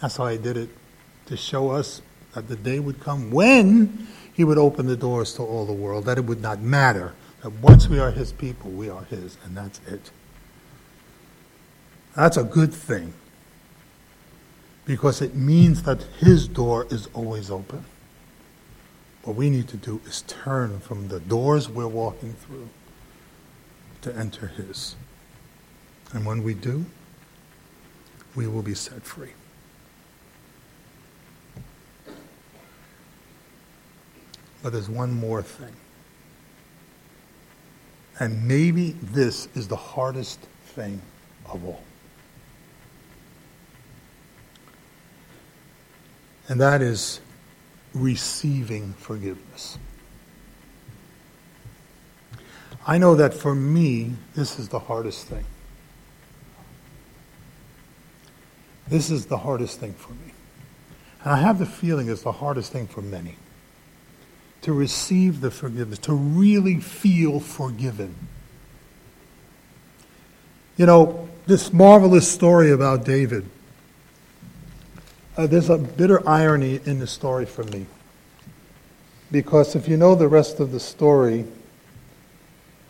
That's 0.00 0.16
how 0.16 0.28
he 0.28 0.38
did 0.38 0.56
it, 0.56 0.70
to 1.26 1.36
show 1.36 1.70
us 1.70 2.00
that 2.34 2.48
the 2.48 2.56
day 2.56 2.78
would 2.78 3.00
come 3.00 3.30
when 3.30 4.06
he 4.32 4.44
would 4.44 4.58
open 4.58 4.86
the 4.86 4.96
doors 4.96 5.34
to 5.34 5.42
all 5.42 5.66
the 5.66 5.72
world, 5.72 6.04
that 6.04 6.18
it 6.18 6.24
would 6.24 6.40
not 6.40 6.60
matter, 6.60 7.14
that 7.42 7.50
once 7.60 7.88
we 7.88 7.98
are 7.98 8.10
his 8.10 8.32
people, 8.32 8.70
we 8.70 8.88
are 8.88 9.04
his, 9.04 9.36
and 9.44 9.56
that's 9.56 9.80
it. 9.86 10.10
That's 12.14 12.36
a 12.36 12.44
good 12.44 12.72
thing 12.72 13.14
because 14.84 15.20
it 15.20 15.34
means 15.34 15.82
that 15.82 16.02
his 16.18 16.48
door 16.48 16.86
is 16.90 17.08
always 17.14 17.50
open. 17.50 17.84
What 19.22 19.36
we 19.36 19.50
need 19.50 19.68
to 19.68 19.76
do 19.76 20.00
is 20.06 20.22
turn 20.22 20.80
from 20.80 21.08
the 21.08 21.20
doors 21.20 21.68
we're 21.68 21.86
walking 21.86 22.32
through 22.32 22.70
to 24.00 24.16
enter 24.16 24.46
His. 24.46 24.96
And 26.12 26.24
when 26.24 26.42
we 26.42 26.54
do, 26.54 26.86
we 28.34 28.46
will 28.46 28.62
be 28.62 28.74
set 28.74 29.02
free. 29.02 29.32
But 34.62 34.72
there's 34.72 34.88
one 34.88 35.12
more 35.12 35.42
thing. 35.42 35.74
And 38.18 38.46
maybe 38.48 38.96
this 39.00 39.48
is 39.54 39.68
the 39.68 39.76
hardest 39.76 40.40
thing 40.66 41.00
of 41.46 41.64
all. 41.64 41.82
And 46.48 46.60
that 46.60 46.82
is 46.82 47.20
receiving 47.94 48.94
forgiveness. 48.94 49.78
I 52.86 52.96
know 52.98 53.14
that 53.16 53.34
for 53.34 53.54
me, 53.54 54.14
this 54.34 54.58
is 54.58 54.68
the 54.68 54.78
hardest 54.78 55.26
thing. 55.26 55.44
This 58.88 59.10
is 59.10 59.26
the 59.26 59.36
hardest 59.36 59.78
thing 59.78 59.92
for 59.92 60.12
me. 60.12 60.32
And 61.22 61.32
I 61.32 61.36
have 61.36 61.58
the 61.58 61.66
feeling 61.66 62.08
it's 62.08 62.22
the 62.22 62.32
hardest 62.32 62.72
thing 62.72 62.86
for 62.86 63.02
many. 63.02 63.36
To 64.62 64.72
receive 64.72 65.40
the 65.40 65.50
forgiveness, 65.50 65.98
to 66.00 66.12
really 66.12 66.80
feel 66.80 67.40
forgiven. 67.40 68.14
You 70.76 70.86
know, 70.86 71.28
this 71.46 71.72
marvelous 71.72 72.30
story 72.30 72.70
about 72.70 73.04
David 73.04 73.48
uh, 75.38 75.46
there's 75.46 75.70
a 75.70 75.78
bitter 75.78 76.28
irony 76.28 76.80
in 76.84 76.98
the 76.98 77.06
story 77.06 77.46
for 77.46 77.62
me. 77.62 77.86
Because 79.30 79.76
if 79.76 79.86
you 79.86 79.96
know 79.96 80.16
the 80.16 80.26
rest 80.26 80.58
of 80.58 80.72
the 80.72 80.80
story, 80.80 81.44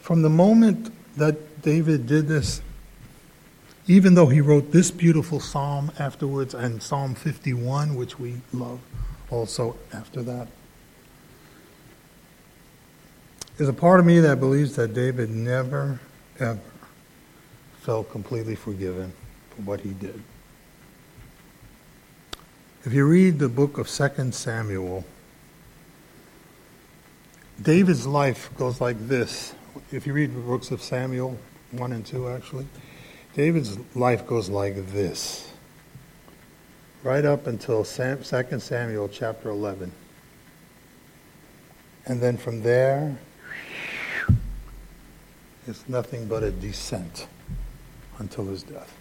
from 0.00 0.22
the 0.22 0.30
moment 0.30 0.90
that 1.18 1.60
David 1.60 2.06
did 2.06 2.26
this, 2.26 2.62
even 3.86 4.14
though 4.14 4.26
he 4.28 4.40
wrote 4.40 4.72
this 4.72 4.90
beautiful 4.90 5.40
psalm 5.40 5.92
afterwards 5.98 6.54
and 6.54 6.82
Psalm 6.82 7.14
51, 7.14 7.94
which 7.94 8.18
we 8.18 8.40
love 8.52 8.80
also 9.30 9.76
after 9.92 10.22
that, 10.22 10.48
there's 13.58 13.68
a 13.68 13.72
part 13.72 13.98
of 13.98 14.06
me 14.06 14.20
that 14.20 14.38
believes 14.38 14.76
that 14.76 14.94
David 14.94 15.30
never, 15.30 15.98
ever 16.38 16.60
felt 17.80 18.08
completely 18.08 18.54
forgiven 18.54 19.12
for 19.50 19.62
what 19.62 19.80
he 19.80 19.90
did. 19.90 20.22
If 22.84 22.92
you 22.92 23.04
read 23.04 23.40
the 23.40 23.48
book 23.48 23.76
of 23.76 23.88
2 23.88 24.30
Samuel, 24.30 25.04
David's 27.60 28.06
life 28.06 28.48
goes 28.56 28.80
like 28.80 29.08
this. 29.08 29.56
If 29.90 30.06
you 30.06 30.12
read 30.12 30.32
the 30.32 30.40
books 30.40 30.70
of 30.70 30.80
Samuel, 30.80 31.36
1 31.72 31.92
and 31.92 32.06
2 32.06 32.28
actually, 32.28 32.66
David's 33.34 33.76
life 33.96 34.24
goes 34.24 34.48
like 34.48 34.92
this. 34.92 35.52
Right 37.02 37.24
up 37.24 37.48
until 37.48 37.82
2 37.82 38.60
Samuel 38.60 39.08
chapter 39.08 39.50
11. 39.50 39.90
And 42.06 42.20
then 42.20 42.36
from 42.36 42.62
there, 42.62 43.18
it's 45.68 45.88
nothing 45.88 46.26
but 46.26 46.42
a 46.42 46.50
descent 46.50 47.26
until 48.18 48.46
his 48.46 48.62
death. 48.62 48.92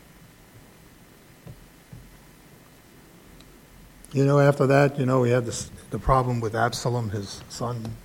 You 4.11 4.25
know, 4.25 4.39
after 4.39 4.67
that, 4.67 4.99
you 4.99 5.05
know, 5.05 5.21
we 5.21 5.29
had 5.29 5.45
this, 5.45 5.69
the 5.89 5.99
problem 5.99 6.39
with 6.39 6.55
Absalom, 6.55 7.09
his 7.09 7.41
son. 7.49 7.95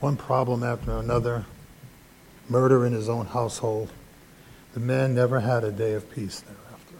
One 0.00 0.16
problem 0.16 0.62
after 0.62 0.98
another. 0.98 1.46
Murder 2.48 2.86
in 2.86 2.92
his 2.92 3.08
own 3.08 3.26
household. 3.26 3.90
The 4.74 4.80
man 4.80 5.14
never 5.14 5.40
had 5.40 5.64
a 5.64 5.72
day 5.72 5.94
of 5.94 6.10
peace 6.10 6.40
thereafter. 6.40 6.96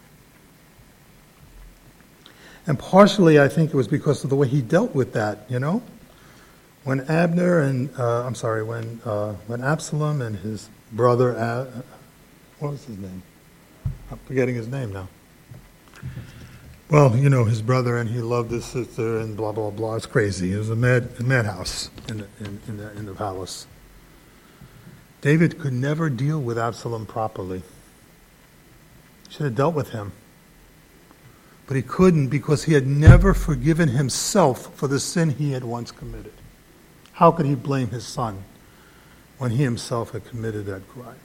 And 2.66 2.78
partially, 2.78 3.38
I 3.38 3.48
think 3.48 3.70
it 3.70 3.76
was 3.76 3.88
because 3.88 4.24
of 4.24 4.30
the 4.30 4.36
way 4.36 4.48
he 4.48 4.62
dealt 4.62 4.94
with 4.94 5.12
that, 5.12 5.46
you 5.48 5.58
know? 5.58 5.82
When 6.84 7.00
Abner 7.08 7.60
and, 7.60 7.90
uh, 7.98 8.26
I'm 8.26 8.34
sorry, 8.34 8.62
when, 8.62 9.00
uh, 9.06 9.32
when 9.46 9.62
Absalom 9.62 10.20
and 10.20 10.36
his 10.36 10.68
brother, 10.92 11.32
what 12.58 12.72
was 12.72 12.84
his 12.84 12.98
name? 12.98 13.22
I'm 14.10 14.18
forgetting 14.26 14.54
his 14.54 14.68
name 14.68 14.92
now. 14.92 15.08
Well, 16.90 17.16
you 17.16 17.30
know, 17.30 17.44
his 17.44 17.62
brother 17.62 17.96
and 17.96 18.10
he 18.10 18.20
loved 18.20 18.50
his 18.50 18.66
sister 18.66 19.18
and 19.18 19.34
blah, 19.34 19.52
blah, 19.52 19.70
blah. 19.70 19.96
It's 19.96 20.04
crazy. 20.04 20.52
It 20.52 20.58
was 20.58 20.68
a, 20.68 20.76
mad, 20.76 21.08
a 21.18 21.22
madhouse 21.22 21.90
in 22.08 22.18
the, 22.18 22.26
in, 22.38 22.60
in, 22.68 22.76
the, 22.76 22.92
in 22.98 23.06
the 23.06 23.14
palace. 23.14 23.66
David 25.22 25.58
could 25.58 25.72
never 25.72 26.10
deal 26.10 26.38
with 26.38 26.58
Absalom 26.58 27.06
properly. 27.06 27.62
He 29.26 29.32
should 29.32 29.46
have 29.46 29.54
dealt 29.54 29.74
with 29.74 29.90
him. 29.90 30.12
But 31.66 31.76
he 31.76 31.82
couldn't 31.82 32.28
because 32.28 32.64
he 32.64 32.74
had 32.74 32.86
never 32.86 33.32
forgiven 33.32 33.88
himself 33.88 34.76
for 34.76 34.86
the 34.86 35.00
sin 35.00 35.30
he 35.30 35.52
had 35.52 35.64
once 35.64 35.90
committed. 35.90 36.34
How 37.14 37.30
could 37.30 37.46
he 37.46 37.54
blame 37.54 37.88
his 37.88 38.04
son 38.04 38.42
when 39.38 39.52
he 39.52 39.62
himself 39.62 40.10
had 40.10 40.24
committed 40.24 40.66
that 40.66 40.86
crime? 40.88 41.18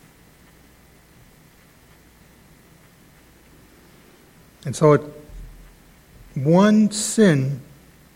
And 4.65 4.75
so, 4.75 4.93
it, 4.93 5.01
one 6.35 6.91
sin 6.91 7.61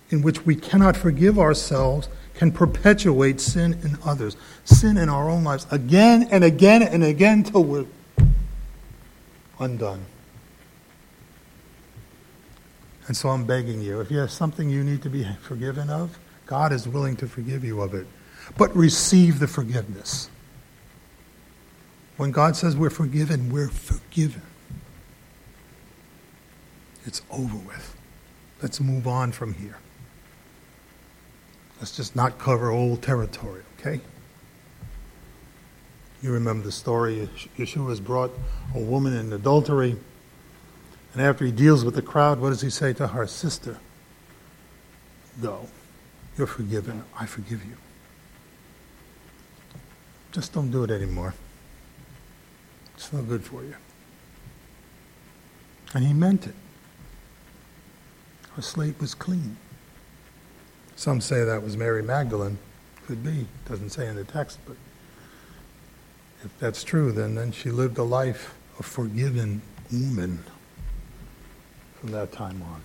in 0.10 0.22
which 0.22 0.46
we 0.46 0.56
cannot 0.56 0.96
forgive 0.96 1.40
ourselves 1.40 2.10
can 2.36 2.52
perpetuate 2.52 3.40
sin 3.42 3.74
in 3.84 3.98
others, 4.06 4.36
sin 4.66 4.98
in 4.98 5.10
our 5.10 5.30
own 5.30 5.44
lives, 5.44 5.66
again 5.72 6.28
and 6.30 6.44
again 6.44 6.84
and 6.84 7.04
again 7.04 7.44
till 7.44 7.64
we're 7.64 7.86
undone. 9.60 10.06
And 13.08 13.18
so 13.18 13.30
I'm 13.30 13.46
begging 13.46 13.82
you, 13.82 14.00
if 14.02 14.12
you 14.12 14.20
have 14.20 14.32
something 14.32 14.70
you 14.70 14.84
need 14.84 15.02
to 15.02 15.10
be 15.10 15.28
forgiven 15.42 15.90
of, 15.90 16.18
God 16.46 16.72
is 16.72 16.88
willing 16.88 17.16
to 17.18 17.28
forgive 17.28 17.64
you 17.64 17.82
of 17.82 17.94
it. 17.94 18.08
But 18.58 18.76
receive 18.76 19.40
the 19.40 19.48
forgiveness. 19.48 20.30
When 22.18 22.32
God 22.32 22.56
says 22.56 22.76
we're 22.76 22.90
forgiven, 22.90 23.52
we're 23.52 23.70
forgiven. 23.70 24.42
It's 27.06 27.22
over 27.32 27.58
with. 27.58 27.96
Let's 28.62 28.80
move 28.80 29.08
on 29.08 29.32
from 29.32 29.54
here. 29.54 29.78
Let's 31.80 31.96
just 31.96 32.16
not 32.16 32.38
cover 32.38 32.70
old 32.70 33.02
territory, 33.02 33.64
okay? 33.80 34.00
You 36.22 36.32
remember 36.32 36.64
the 36.64 36.72
story. 36.72 37.28
Yeshua 37.58 37.90
has 37.90 38.00
brought 38.00 38.32
a 38.74 38.80
woman 38.80 39.14
in 39.14 39.34
adultery. 39.34 39.98
And 41.14 41.22
after 41.22 41.46
he 41.46 41.52
deals 41.52 41.84
with 41.84 41.96
the 41.96 42.02
crowd, 42.02 42.40
what 42.40 42.50
does 42.50 42.62
he 42.62 42.70
say 42.70 42.94
to 42.94 43.08
her? 43.08 43.28
Sister, 43.28 43.80
go. 45.42 45.68
You're 46.38 46.48
forgiven. 46.48 47.04
I 47.20 47.26
forgive 47.26 47.64
you. 47.66 47.78
Just 50.32 50.54
don't 50.54 50.72
do 50.72 50.84
it 50.84 50.90
anymore. 50.90 51.36
It's 52.96 53.14
no 53.14 53.22
good 53.22 53.44
for 53.44 53.64
you. 53.64 53.76
And 55.94 56.06
he 56.06 56.14
meant 56.14 56.48
it. 56.48 56.56
Her 58.56 58.62
slate 58.62 59.00
was 59.00 59.14
clean. 59.14 59.58
Some 60.96 61.22
say 61.22 61.44
that 61.44 61.62
was 61.62 61.78
Mary 61.78 62.02
Magdalene. 62.02 62.58
Could 63.06 63.24
be. 63.24 63.46
Doesn't 63.68 63.90
say 63.90 64.08
in 64.08 64.16
the 64.16 64.24
text, 64.24 64.60
but 64.66 64.78
if 66.44 66.58
that's 66.60 66.84
true, 66.84 67.12
then, 67.12 67.36
then 67.36 67.52
she 67.52 67.70
lived 67.70 67.98
a 67.98 68.04
life 68.04 68.56
of 68.80 68.86
forgiven 68.86 69.62
woman 69.92 70.44
from 72.00 72.12
that 72.12 72.32
time 72.32 72.62
on. 72.64 72.82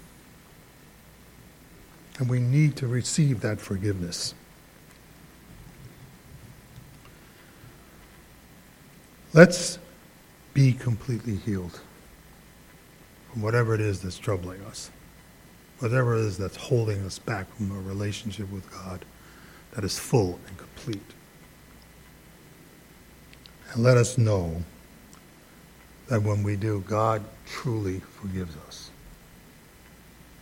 And 2.18 2.28
we 2.28 2.40
need 2.40 2.76
to 2.76 2.86
receive 2.86 3.40
that 3.42 3.60
forgiveness. 3.60 4.34
Let's 9.32 9.78
be 10.54 10.72
completely 10.72 11.36
healed 11.36 11.80
from 13.30 13.42
whatever 13.42 13.74
it 13.74 13.80
is 13.80 14.00
that's 14.00 14.18
troubling 14.18 14.60
us, 14.62 14.90
whatever 15.78 16.16
it 16.16 16.20
is 16.20 16.38
that's 16.38 16.56
holding 16.56 17.04
us 17.04 17.18
back 17.18 17.46
from 17.54 17.70
a 17.70 17.80
relationship 17.80 18.50
with 18.50 18.68
God 18.70 19.04
that 19.74 19.84
is 19.84 19.98
full 19.98 20.40
and 20.48 20.58
complete. 20.58 21.00
And 23.72 23.84
let 23.84 23.96
us 23.96 24.18
know 24.18 24.62
that 26.08 26.22
when 26.22 26.42
we 26.42 26.56
do, 26.56 26.82
God 26.88 27.22
truly 27.46 28.00
forgives 28.00 28.56
us. 28.66 28.90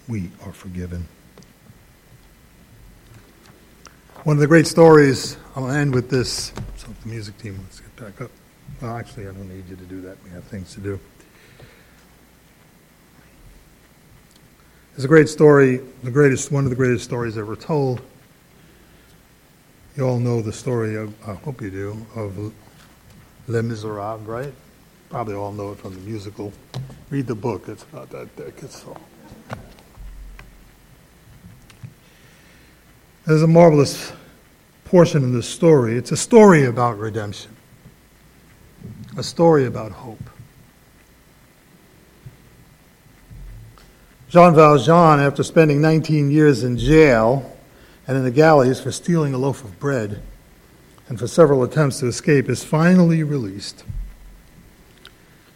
We 0.08 0.30
are 0.44 0.52
forgiven. 0.52 1.08
One 4.26 4.34
of 4.34 4.40
the 4.40 4.48
great 4.48 4.66
stories, 4.66 5.36
I'll 5.54 5.70
end 5.70 5.94
with 5.94 6.10
this. 6.10 6.52
So 6.78 6.88
the 7.04 7.08
music 7.08 7.38
team, 7.38 7.60
let's 7.62 7.78
get 7.78 7.94
back 7.94 8.20
up. 8.20 8.32
Well, 8.82 8.96
actually, 8.96 9.28
I 9.28 9.30
don't 9.30 9.48
need 9.48 9.68
you 9.68 9.76
to 9.76 9.84
do 9.84 10.00
that. 10.00 10.16
We 10.24 10.30
have 10.30 10.42
things 10.42 10.74
to 10.74 10.80
do. 10.80 10.98
It's 14.96 15.04
a 15.04 15.06
great 15.06 15.28
story, 15.28 15.80
the 16.02 16.10
greatest, 16.10 16.50
one 16.50 16.64
of 16.64 16.70
the 16.70 16.76
greatest 16.76 17.04
stories 17.04 17.38
ever 17.38 17.54
told. 17.54 18.00
You 19.96 20.08
all 20.08 20.18
know 20.18 20.42
the 20.42 20.52
story 20.52 20.96
of, 20.96 21.14
I 21.24 21.34
hope 21.34 21.62
you 21.62 21.70
do, 21.70 22.04
of 22.16 22.52
Les 23.46 23.62
Miserables, 23.62 24.26
right? 24.26 24.52
Probably 25.08 25.34
all 25.34 25.52
know 25.52 25.70
it 25.70 25.78
from 25.78 25.94
the 25.94 26.00
musical. 26.00 26.52
Read 27.10 27.28
the 27.28 27.36
book, 27.36 27.68
it's 27.68 27.84
about 27.84 28.10
that 28.10 28.28
thick. 28.30 28.56
It's 28.60 28.84
all. 28.86 29.00
There's 33.26 33.42
a 33.42 33.48
marvelous 33.48 34.12
portion 34.84 35.24
in 35.24 35.32
this 35.32 35.48
story. 35.48 35.98
It's 35.98 36.12
a 36.12 36.16
story 36.16 36.64
about 36.64 36.96
redemption, 36.96 37.50
a 39.16 39.22
story 39.24 39.66
about 39.66 39.90
hope. 39.90 40.30
Jean 44.28 44.54
Valjean, 44.54 45.18
after 45.18 45.42
spending 45.42 45.80
19 45.80 46.30
years 46.30 46.62
in 46.62 46.78
jail 46.78 47.56
and 48.06 48.16
in 48.16 48.22
the 48.22 48.30
galleys 48.30 48.78
for 48.78 48.92
stealing 48.92 49.34
a 49.34 49.38
loaf 49.38 49.64
of 49.64 49.80
bread, 49.80 50.22
and 51.08 51.18
for 51.18 51.26
several 51.26 51.64
attempts 51.64 51.98
to 52.00 52.06
escape, 52.06 52.48
is 52.48 52.62
finally 52.62 53.24
released. 53.24 53.84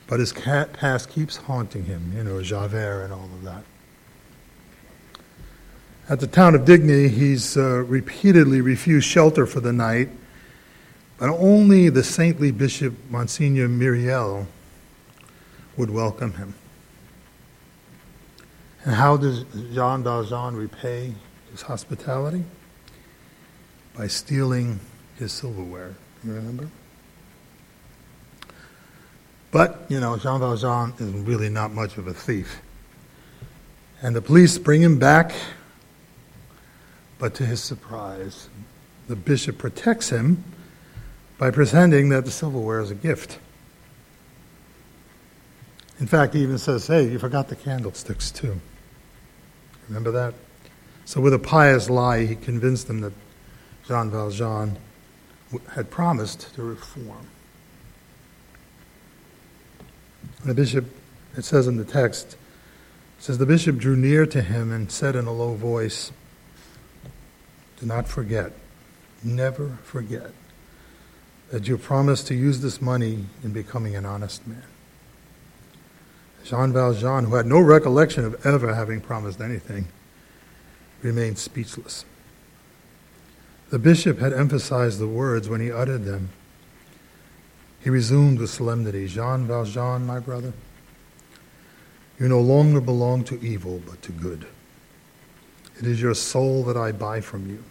But 0.08 0.18
his 0.18 0.32
past 0.32 1.08
keeps 1.08 1.36
haunting 1.36 1.84
him, 1.84 2.12
you 2.16 2.24
know, 2.24 2.42
Javert 2.42 3.04
and 3.04 3.12
all 3.12 3.26
of 3.26 3.44
that. 3.44 3.62
At 6.10 6.18
the 6.18 6.26
town 6.26 6.56
of 6.56 6.64
Digne, 6.64 7.06
he's 7.06 7.56
uh, 7.56 7.84
repeatedly 7.84 8.60
refused 8.60 9.06
shelter 9.06 9.46
for 9.46 9.60
the 9.60 9.72
night, 9.72 10.08
but 11.18 11.28
only 11.28 11.88
the 11.88 12.02
saintly 12.02 12.50
Bishop 12.50 12.94
Monsignor 13.10 13.68
Myriel 13.68 14.46
would 15.76 15.88
welcome 15.88 16.32
him. 16.32 16.54
And 18.84 18.96
how 18.96 19.16
does 19.16 19.44
Jean 19.72 20.02
Valjean 20.02 20.56
repay 20.56 21.14
his 21.52 21.62
hospitality? 21.62 22.42
By 23.96 24.08
stealing 24.08 24.80
his 25.16 25.30
silverware. 25.30 25.94
You 26.24 26.32
remember? 26.32 26.70
But, 29.52 29.86
you 29.88 30.00
know, 30.00 30.16
Jean 30.16 30.40
Valjean 30.40 30.92
is 30.98 31.12
really 31.22 31.50
not 31.50 31.70
much 31.70 31.98
of 31.98 32.08
a 32.08 32.14
thief. 32.14 32.62
And 34.02 34.16
the 34.16 34.22
police 34.22 34.58
bring 34.58 34.82
him 34.82 34.98
back, 34.98 35.32
but 37.20 37.34
to 37.34 37.46
his 37.46 37.62
surprise, 37.62 38.48
the 39.06 39.14
bishop 39.14 39.58
protects 39.58 40.08
him 40.08 40.42
by 41.38 41.50
pretending 41.50 42.08
that 42.08 42.24
the 42.24 42.30
silverware 42.30 42.80
is 42.80 42.90
a 42.90 42.94
gift. 42.94 43.38
In 46.00 46.06
fact, 46.06 46.32
he 46.32 46.42
even 46.42 46.58
says, 46.58 46.86
Hey, 46.86 47.08
you 47.08 47.18
forgot 47.18 47.48
the 47.48 47.56
candlesticks 47.56 48.30
too. 48.30 48.58
Remember 49.88 50.10
that? 50.10 50.34
So, 51.04 51.20
with 51.20 51.34
a 51.34 51.38
pious 51.38 51.90
lie, 51.90 52.24
he 52.24 52.36
convinced 52.36 52.86
them 52.86 53.00
that 53.02 53.12
Jean 53.86 54.10
Valjean 54.10 54.78
had 55.72 55.90
promised 55.90 56.54
to 56.54 56.62
reform. 56.62 57.26
The 60.44 60.54
bishop, 60.54 60.86
it 61.36 61.44
says 61.44 61.66
in 61.66 61.76
the 61.76 61.84
text, 61.84 62.36
says 63.18 63.36
the 63.36 63.46
bishop 63.46 63.76
drew 63.76 63.96
near 63.96 64.24
to 64.24 64.40
him 64.40 64.72
and 64.72 64.90
said 64.90 65.16
in 65.16 65.26
a 65.26 65.32
low 65.32 65.54
voice, 65.54 66.12
Do 67.80 67.86
not 67.86 68.06
forget, 68.06 68.52
never 69.24 69.78
forget, 69.82 70.32
that 71.50 71.66
you 71.66 71.78
promised 71.78 72.26
to 72.26 72.34
use 72.34 72.60
this 72.60 72.80
money 72.80 73.24
in 73.42 73.52
becoming 73.52 73.96
an 73.96 74.04
honest 74.04 74.46
man. 74.46 74.62
Jean 76.44 76.72
Valjean, 76.72 77.24
who 77.24 77.34
had 77.36 77.46
no 77.46 77.58
recollection 77.58 78.24
of 78.24 78.46
ever 78.46 78.74
having 78.74 79.00
promised 79.00 79.40
anything, 79.40 79.88
remained 81.02 81.38
speechless. 81.38 82.04
The 83.70 83.78
bishop 83.78 84.18
had 84.18 84.32
emphasized 84.32 84.98
the 84.98 85.08
words 85.08 85.48
when 85.48 85.60
he 85.60 85.72
uttered 85.72 86.04
them. 86.04 86.30
He 87.80 87.88
resumed 87.88 88.40
with 88.40 88.50
solemnity 88.50 89.06
Jean 89.06 89.46
Valjean, 89.46 90.06
my 90.06 90.18
brother, 90.18 90.52
You 92.18 92.28
no 92.28 92.40
longer 92.40 92.80
belong 92.82 93.24
to 93.24 93.40
evil, 93.40 93.80
but 93.86 94.02
to 94.02 94.12
good. 94.12 94.46
It 95.80 95.86
is 95.86 96.00
your 96.00 96.14
soul 96.14 96.62
that 96.64 96.76
I 96.76 96.92
buy 96.92 97.22
from 97.22 97.48
you. 97.48 97.64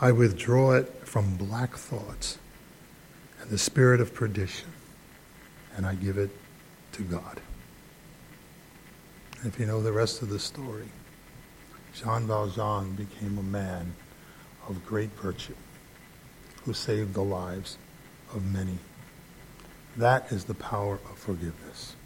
I 0.00 0.10
withdraw 0.10 0.72
it 0.72 0.88
from 1.06 1.36
black 1.36 1.76
thoughts 1.76 2.38
and 3.40 3.50
the 3.50 3.58
spirit 3.58 4.00
of 4.00 4.14
perdition, 4.14 4.72
and 5.76 5.84
I 5.84 5.94
give 5.94 6.16
it 6.16 6.30
to 6.92 7.02
God. 7.02 7.42
If 9.44 9.60
you 9.60 9.66
know 9.66 9.82
the 9.82 9.92
rest 9.92 10.22
of 10.22 10.30
the 10.30 10.38
story, 10.38 10.88
Jean 11.94 12.26
Valjean 12.26 12.94
became 12.94 13.36
a 13.36 13.42
man 13.42 13.94
of 14.66 14.84
great 14.86 15.10
virtue 15.10 15.54
who 16.64 16.72
saved 16.72 17.12
the 17.12 17.22
lives 17.22 17.76
of 18.34 18.50
many. 18.50 18.78
That 19.98 20.32
is 20.32 20.44
the 20.44 20.54
power 20.54 20.94
of 20.94 21.18
forgiveness 21.18 21.96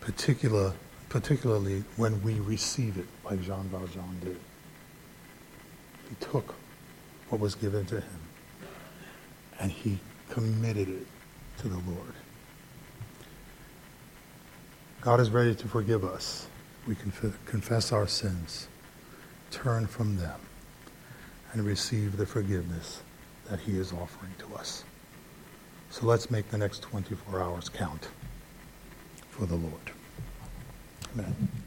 particular, 0.00 0.72
particularly 1.08 1.84
when 1.96 2.22
we 2.22 2.34
receive 2.40 2.98
it, 2.98 3.06
like 3.24 3.42
Jean 3.42 3.64
Valjean 3.64 4.18
did. 4.22 4.38
He 6.08 6.14
took 6.20 6.54
what 7.28 7.40
was 7.40 7.54
given 7.54 7.84
to 7.86 7.96
him 7.96 8.20
and 9.60 9.70
he 9.70 9.98
committed 10.30 10.88
it 10.88 11.06
to 11.58 11.68
the 11.68 11.78
Lord. 11.90 12.12
God 15.00 15.20
is 15.20 15.30
ready 15.30 15.54
to 15.54 15.68
forgive 15.68 16.04
us. 16.04 16.46
We 16.86 16.94
conf- 16.94 17.38
confess 17.44 17.92
our 17.92 18.06
sins, 18.06 18.68
turn 19.50 19.86
from 19.86 20.16
them, 20.16 20.40
and 21.52 21.64
receive 21.64 22.16
the 22.16 22.26
forgiveness 22.26 23.02
that 23.48 23.60
he 23.60 23.78
is 23.78 23.92
offering 23.92 24.32
to 24.38 24.54
us. 24.56 24.84
So 25.90 26.06
let's 26.06 26.30
make 26.30 26.50
the 26.50 26.58
next 26.58 26.82
24 26.82 27.40
hours 27.42 27.68
count 27.68 28.08
for 29.30 29.46
the 29.46 29.54
Lord. 29.54 29.92
Amen. 31.18 31.57